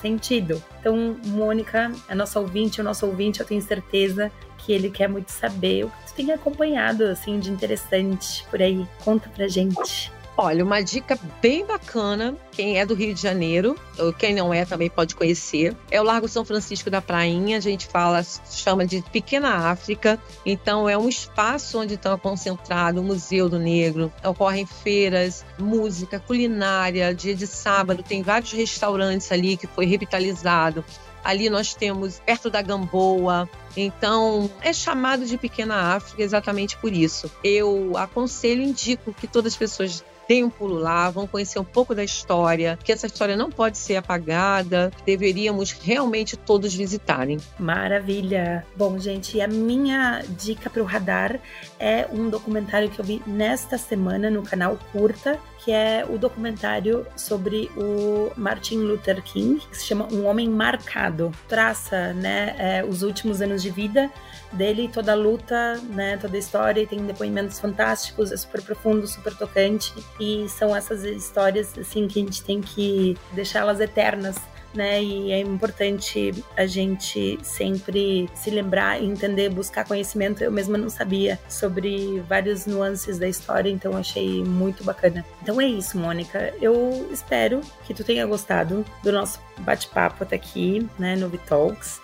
sentido. 0.00 0.62
Então, 0.80 1.16
Mônica, 1.26 1.92
a 2.08 2.14
nossa 2.14 2.40
ouvinte, 2.40 2.80
o 2.80 2.84
nosso 2.84 3.06
ouvinte, 3.06 3.40
eu 3.40 3.46
tenho 3.46 3.60
certeza 3.60 4.30
que 4.58 4.72
ele 4.72 4.90
quer 4.90 5.08
muito 5.08 5.30
saber 5.30 5.84
o 5.84 5.90
que 5.90 6.06
tu 6.06 6.14
tem 6.14 6.32
acompanhado 6.32 7.04
assim 7.04 7.38
de 7.38 7.50
interessante 7.50 8.44
por 8.50 8.62
aí. 8.62 8.86
Conta 9.04 9.28
pra 9.28 9.48
gente. 9.48 10.12
Olha, 10.42 10.64
uma 10.64 10.80
dica 10.80 11.18
bem 11.42 11.66
bacana, 11.66 12.34
quem 12.50 12.78
é 12.78 12.86
do 12.86 12.94
Rio 12.94 13.12
de 13.12 13.20
Janeiro, 13.20 13.76
ou 13.98 14.10
quem 14.10 14.34
não 14.34 14.54
é 14.54 14.64
também 14.64 14.88
pode 14.88 15.14
conhecer, 15.14 15.76
é 15.90 16.00
o 16.00 16.02
Largo 16.02 16.26
São 16.28 16.46
Francisco 16.46 16.88
da 16.88 17.02
Prainha, 17.02 17.58
a 17.58 17.60
gente 17.60 17.86
fala, 17.86 18.24
chama 18.50 18.86
de 18.86 19.02
Pequena 19.02 19.70
África, 19.70 20.18
então 20.46 20.88
é 20.88 20.96
um 20.96 21.10
espaço 21.10 21.78
onde 21.78 21.92
está 21.92 22.16
concentrado 22.16 23.02
o 23.02 23.04
Museu 23.04 23.50
do 23.50 23.58
Negro, 23.58 24.10
ocorrem 24.24 24.64
feiras, 24.64 25.44
música, 25.58 26.18
culinária, 26.18 27.14
dia 27.14 27.34
de 27.34 27.46
sábado, 27.46 28.02
tem 28.02 28.22
vários 28.22 28.52
restaurantes 28.52 29.30
ali 29.30 29.58
que 29.58 29.66
foi 29.66 29.84
revitalizado, 29.84 30.82
Ali 31.22 31.50
nós 31.50 31.74
temos 31.74 32.18
perto 32.18 32.48
da 32.48 32.62
Gamboa, 32.62 33.46
então 33.76 34.50
é 34.62 34.72
chamado 34.72 35.26
de 35.26 35.36
Pequena 35.36 35.94
África 35.94 36.22
exatamente 36.22 36.78
por 36.78 36.94
isso. 36.94 37.30
Eu 37.44 37.92
aconselho, 37.98 38.62
indico 38.62 39.12
que 39.12 39.26
todas 39.26 39.52
as 39.52 39.58
pessoas 39.58 40.02
deem 40.30 40.44
um 40.44 40.50
pulo 40.50 40.76
lá, 40.76 41.10
vão 41.10 41.26
conhecer 41.26 41.58
um 41.58 41.64
pouco 41.64 41.92
da 41.92 42.04
história, 42.04 42.78
que 42.84 42.92
essa 42.92 43.08
história 43.08 43.36
não 43.36 43.50
pode 43.50 43.76
ser 43.76 43.96
apagada, 43.96 44.92
deveríamos 45.04 45.72
realmente 45.72 46.36
todos 46.36 46.72
visitarem. 46.72 47.38
Maravilha! 47.58 48.64
Bom, 48.76 48.96
gente, 48.96 49.40
a 49.40 49.48
minha 49.48 50.22
dica 50.38 50.70
para 50.70 50.80
o 50.80 50.84
radar 50.84 51.40
é 51.80 52.06
um 52.12 52.30
documentário 52.30 52.88
que 52.88 53.00
eu 53.00 53.04
vi 53.04 53.20
nesta 53.26 53.76
semana 53.76 54.30
no 54.30 54.44
canal 54.44 54.78
Curta, 54.92 55.36
que 55.64 55.72
é 55.72 56.06
o 56.08 56.16
documentário 56.16 57.04
sobre 57.16 57.68
o 57.76 58.30
Martin 58.36 58.76
Luther 58.76 59.20
King, 59.24 59.60
que 59.68 59.76
se 59.76 59.84
chama 59.84 60.06
Um 60.12 60.26
Homem 60.26 60.48
Marcado. 60.48 61.32
Traça 61.48 62.12
né, 62.12 62.54
é, 62.56 62.84
os 62.84 63.02
últimos 63.02 63.42
anos 63.42 63.60
de 63.60 63.70
vida 63.70 64.08
dele, 64.52 64.90
toda 64.92 65.12
a 65.12 65.14
luta, 65.14 65.80
né, 65.90 66.16
toda 66.16 66.36
a 66.36 66.38
história, 66.38 66.80
e 66.80 66.86
tem 66.86 67.04
depoimentos 67.04 67.58
fantásticos, 67.58 68.32
é 68.32 68.36
super 68.36 68.62
profundo, 68.62 69.06
super 69.06 69.36
tocante, 69.36 69.92
e 70.18 70.48
são 70.48 70.74
essas 70.74 71.04
histórias 71.04 71.76
assim 71.78 72.08
que 72.08 72.20
a 72.20 72.24
gente 72.24 72.42
tem 72.42 72.60
que 72.60 73.16
deixá-las 73.32 73.80
eternas 73.80 74.36
né? 74.74 75.02
E 75.02 75.32
é 75.32 75.40
importante 75.40 76.32
a 76.56 76.66
gente 76.66 77.38
sempre 77.42 78.28
se 78.34 78.50
lembrar 78.50 79.02
entender, 79.02 79.48
buscar 79.48 79.84
conhecimento. 79.84 80.42
Eu 80.42 80.52
mesma 80.52 80.78
não 80.78 80.88
sabia 80.88 81.38
sobre 81.48 82.20
várias 82.28 82.66
nuances 82.66 83.18
da 83.18 83.28
história, 83.28 83.70
então 83.70 83.96
achei 83.96 84.44
muito 84.44 84.84
bacana. 84.84 85.24
Então 85.42 85.60
é 85.60 85.66
isso, 85.66 85.98
Mônica. 85.98 86.54
Eu 86.60 87.08
espero 87.10 87.60
que 87.84 87.94
tu 87.94 88.04
tenha 88.04 88.26
gostado 88.26 88.84
do 89.02 89.12
nosso 89.12 89.40
bate-papo 89.58 90.22
até 90.22 90.36
aqui, 90.36 90.86
né, 90.98 91.16
no 91.16 91.28
Vitalks. 91.28 92.00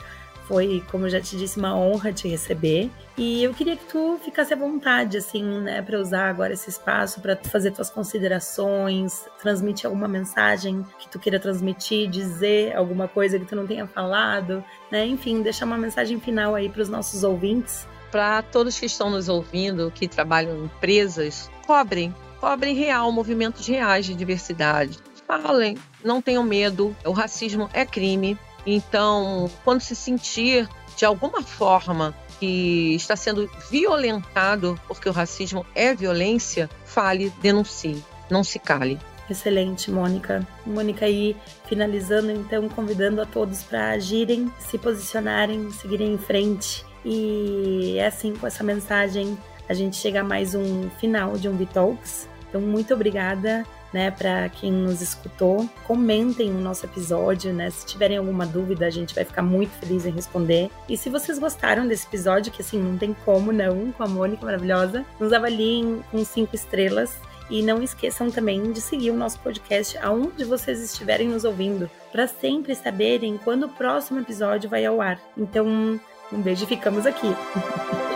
Foi, 0.47 0.83
como 0.91 1.07
eu 1.07 1.11
já 1.11 1.21
te 1.21 1.37
disse, 1.37 1.59
uma 1.59 1.77
honra 1.77 2.13
te 2.13 2.29
receber. 2.29 2.91
E 3.19 3.43
eu 3.43 3.53
queria 3.55 3.77
que 3.77 3.85
tu 3.87 4.19
ficasse 4.23 4.53
à 4.53 4.57
vontade, 4.57 5.17
assim, 5.17 5.43
né, 5.61 5.83
para 5.83 5.99
usar 5.99 6.29
agora 6.29 6.53
esse 6.53 6.69
espaço 6.71 7.21
para 7.21 7.37
fazer 7.37 7.73
tuas 7.73 7.91
considerações, 7.91 9.25
transmitir 9.41 9.87
alguma 9.87 10.07
mensagem 10.07 10.85
que 10.99 11.09
tu 11.09 11.19
queira 11.19 11.41
transmitir, 11.41 12.09
dizer 12.09 12.77
alguma 12.77 13.09
coisa 13.09 13.39
que 13.39 13.47
tu 13.47 13.57
não 13.57 13.67
tenha 13.67 13.87
falado, 13.87 14.63
né? 14.91 15.07
Enfim, 15.07 15.43
deixar 15.43 15.65
uma 15.65 15.79
mensagem 15.79 16.21
final 16.21 16.55
aí 16.55 16.69
para 16.69 16.83
os 16.83 16.89
nossos 16.89 17.25
ouvintes 17.25 17.87
para 18.11 18.41
todos 18.41 18.79
que 18.79 18.87
estão 18.87 19.11
nos 19.11 19.29
ouvindo, 19.29 19.93
que 19.95 20.09
trabalham 20.09 20.57
em 20.57 20.65
empresas, 20.65 21.51
cobrem, 21.67 22.15
cobrem 22.41 22.75
real, 22.75 23.11
movimentos 23.13 23.67
reais 23.67 24.07
de 24.07 24.15
diversidade. 24.15 24.99
Falem, 25.27 25.77
não 26.05 26.23
tenham 26.23 26.43
medo, 26.43 26.97
o 27.05 27.11
racismo 27.11 27.69
é 27.73 27.85
crime. 27.85 28.39
Então, 28.67 29.49
quando 29.65 29.81
se 29.81 29.95
sentir 29.95 30.69
de 30.97 31.05
alguma 31.05 31.43
forma 31.43 32.15
que 32.41 32.95
está 32.95 33.15
sendo 33.17 33.49
violentado, 33.71 34.79
porque 34.87 35.09
o 35.09 35.13
racismo 35.13 35.65
é 35.75 35.95
violência, 35.95 36.69
fale, 36.85 37.33
denuncie, 37.41 38.03
não 38.31 38.43
se 38.43 38.59
cale. 38.59 38.99
Excelente, 39.29 39.91
Mônica. 39.91 40.47
Mônica 40.65 41.05
aí 41.05 41.37
finalizando, 41.67 42.31
então, 42.31 42.69
convidando 42.69 43.21
a 43.21 43.27
todos 43.27 43.63
para 43.63 43.91
agirem, 43.91 44.53
se 44.59 44.79
posicionarem, 44.79 45.71
seguirem 45.73 46.15
em 46.15 46.19
frente. 46.19 46.85
E 47.05 47.97
é 47.99 48.07
assim, 48.07 48.35
com 48.35 48.47
essa 48.47 48.63
mensagem, 48.63 49.37
a 49.69 49.75
gente 49.75 49.97
chega 49.97 50.21
a 50.21 50.25
mais 50.25 50.55
um 50.55 50.89
final 51.01 51.37
de 51.37 51.49
um 51.49 51.57
Talks. 51.67 52.29
Então, 52.49 52.61
muito 52.61 52.95
obrigada 52.95 53.65
né, 53.93 54.11
para 54.11 54.49
quem 54.49 54.73
nos 54.73 55.01
escutou. 55.01 55.69
Comentem 55.85 56.51
o 56.51 56.61
nosso 56.61 56.87
episódio, 56.87 57.53
né? 57.53 57.71
Se 57.71 57.87
tiverem 57.87 58.17
alguma 58.17 58.47
dúvida, 58.47 58.87
a 58.87 58.91
gente 58.91 59.15
vai 59.15 59.25
ficar 59.25 59.43
muito 59.43 59.71
feliz 59.79 60.05
em 60.05 60.11
responder. 60.11 60.71
E 60.89 60.97
se 60.97 61.11
vocês 61.11 61.39
gostaram 61.39 61.87
desse 61.87 62.07
episódio, 62.07 62.53
que 62.53 62.63
assim, 62.63 62.79
não 62.79 62.97
tem 62.99 63.15
como 63.25 63.53
não, 63.53 63.93
com 63.93 64.03
a 64.03 64.09
Mônica 64.09 64.45
maravilhosa, 64.45 65.05
nos 65.19 65.33
avaliem 65.33 66.03
com 66.11 66.25
cinco 66.25 66.55
estrelas. 66.55 67.15
E 67.49 67.63
não 67.63 67.81
esqueçam 67.81 68.29
também 68.29 68.73
de 68.73 68.81
seguir 68.81 69.13
o 69.13 69.17
nosso 69.17 69.39
podcast 69.39 69.97
aonde 69.99 70.45
vocês 70.45 70.83
estiverem 70.83 71.29
nos 71.29 71.45
ouvindo, 71.45 71.89
para 72.11 72.27
sempre 72.27 72.75
saberem 72.75 73.39
quando 73.39 73.67
o 73.67 73.69
próximo 73.69 74.19
episódio 74.19 74.69
vai 74.69 74.85
ao 74.85 75.01
ar. 75.01 75.21
Então, 75.39 76.01
um 76.33 76.43
beijo 76.43 76.65
e 76.65 76.67
ficamos 76.67 77.07
aqui. 77.07 77.29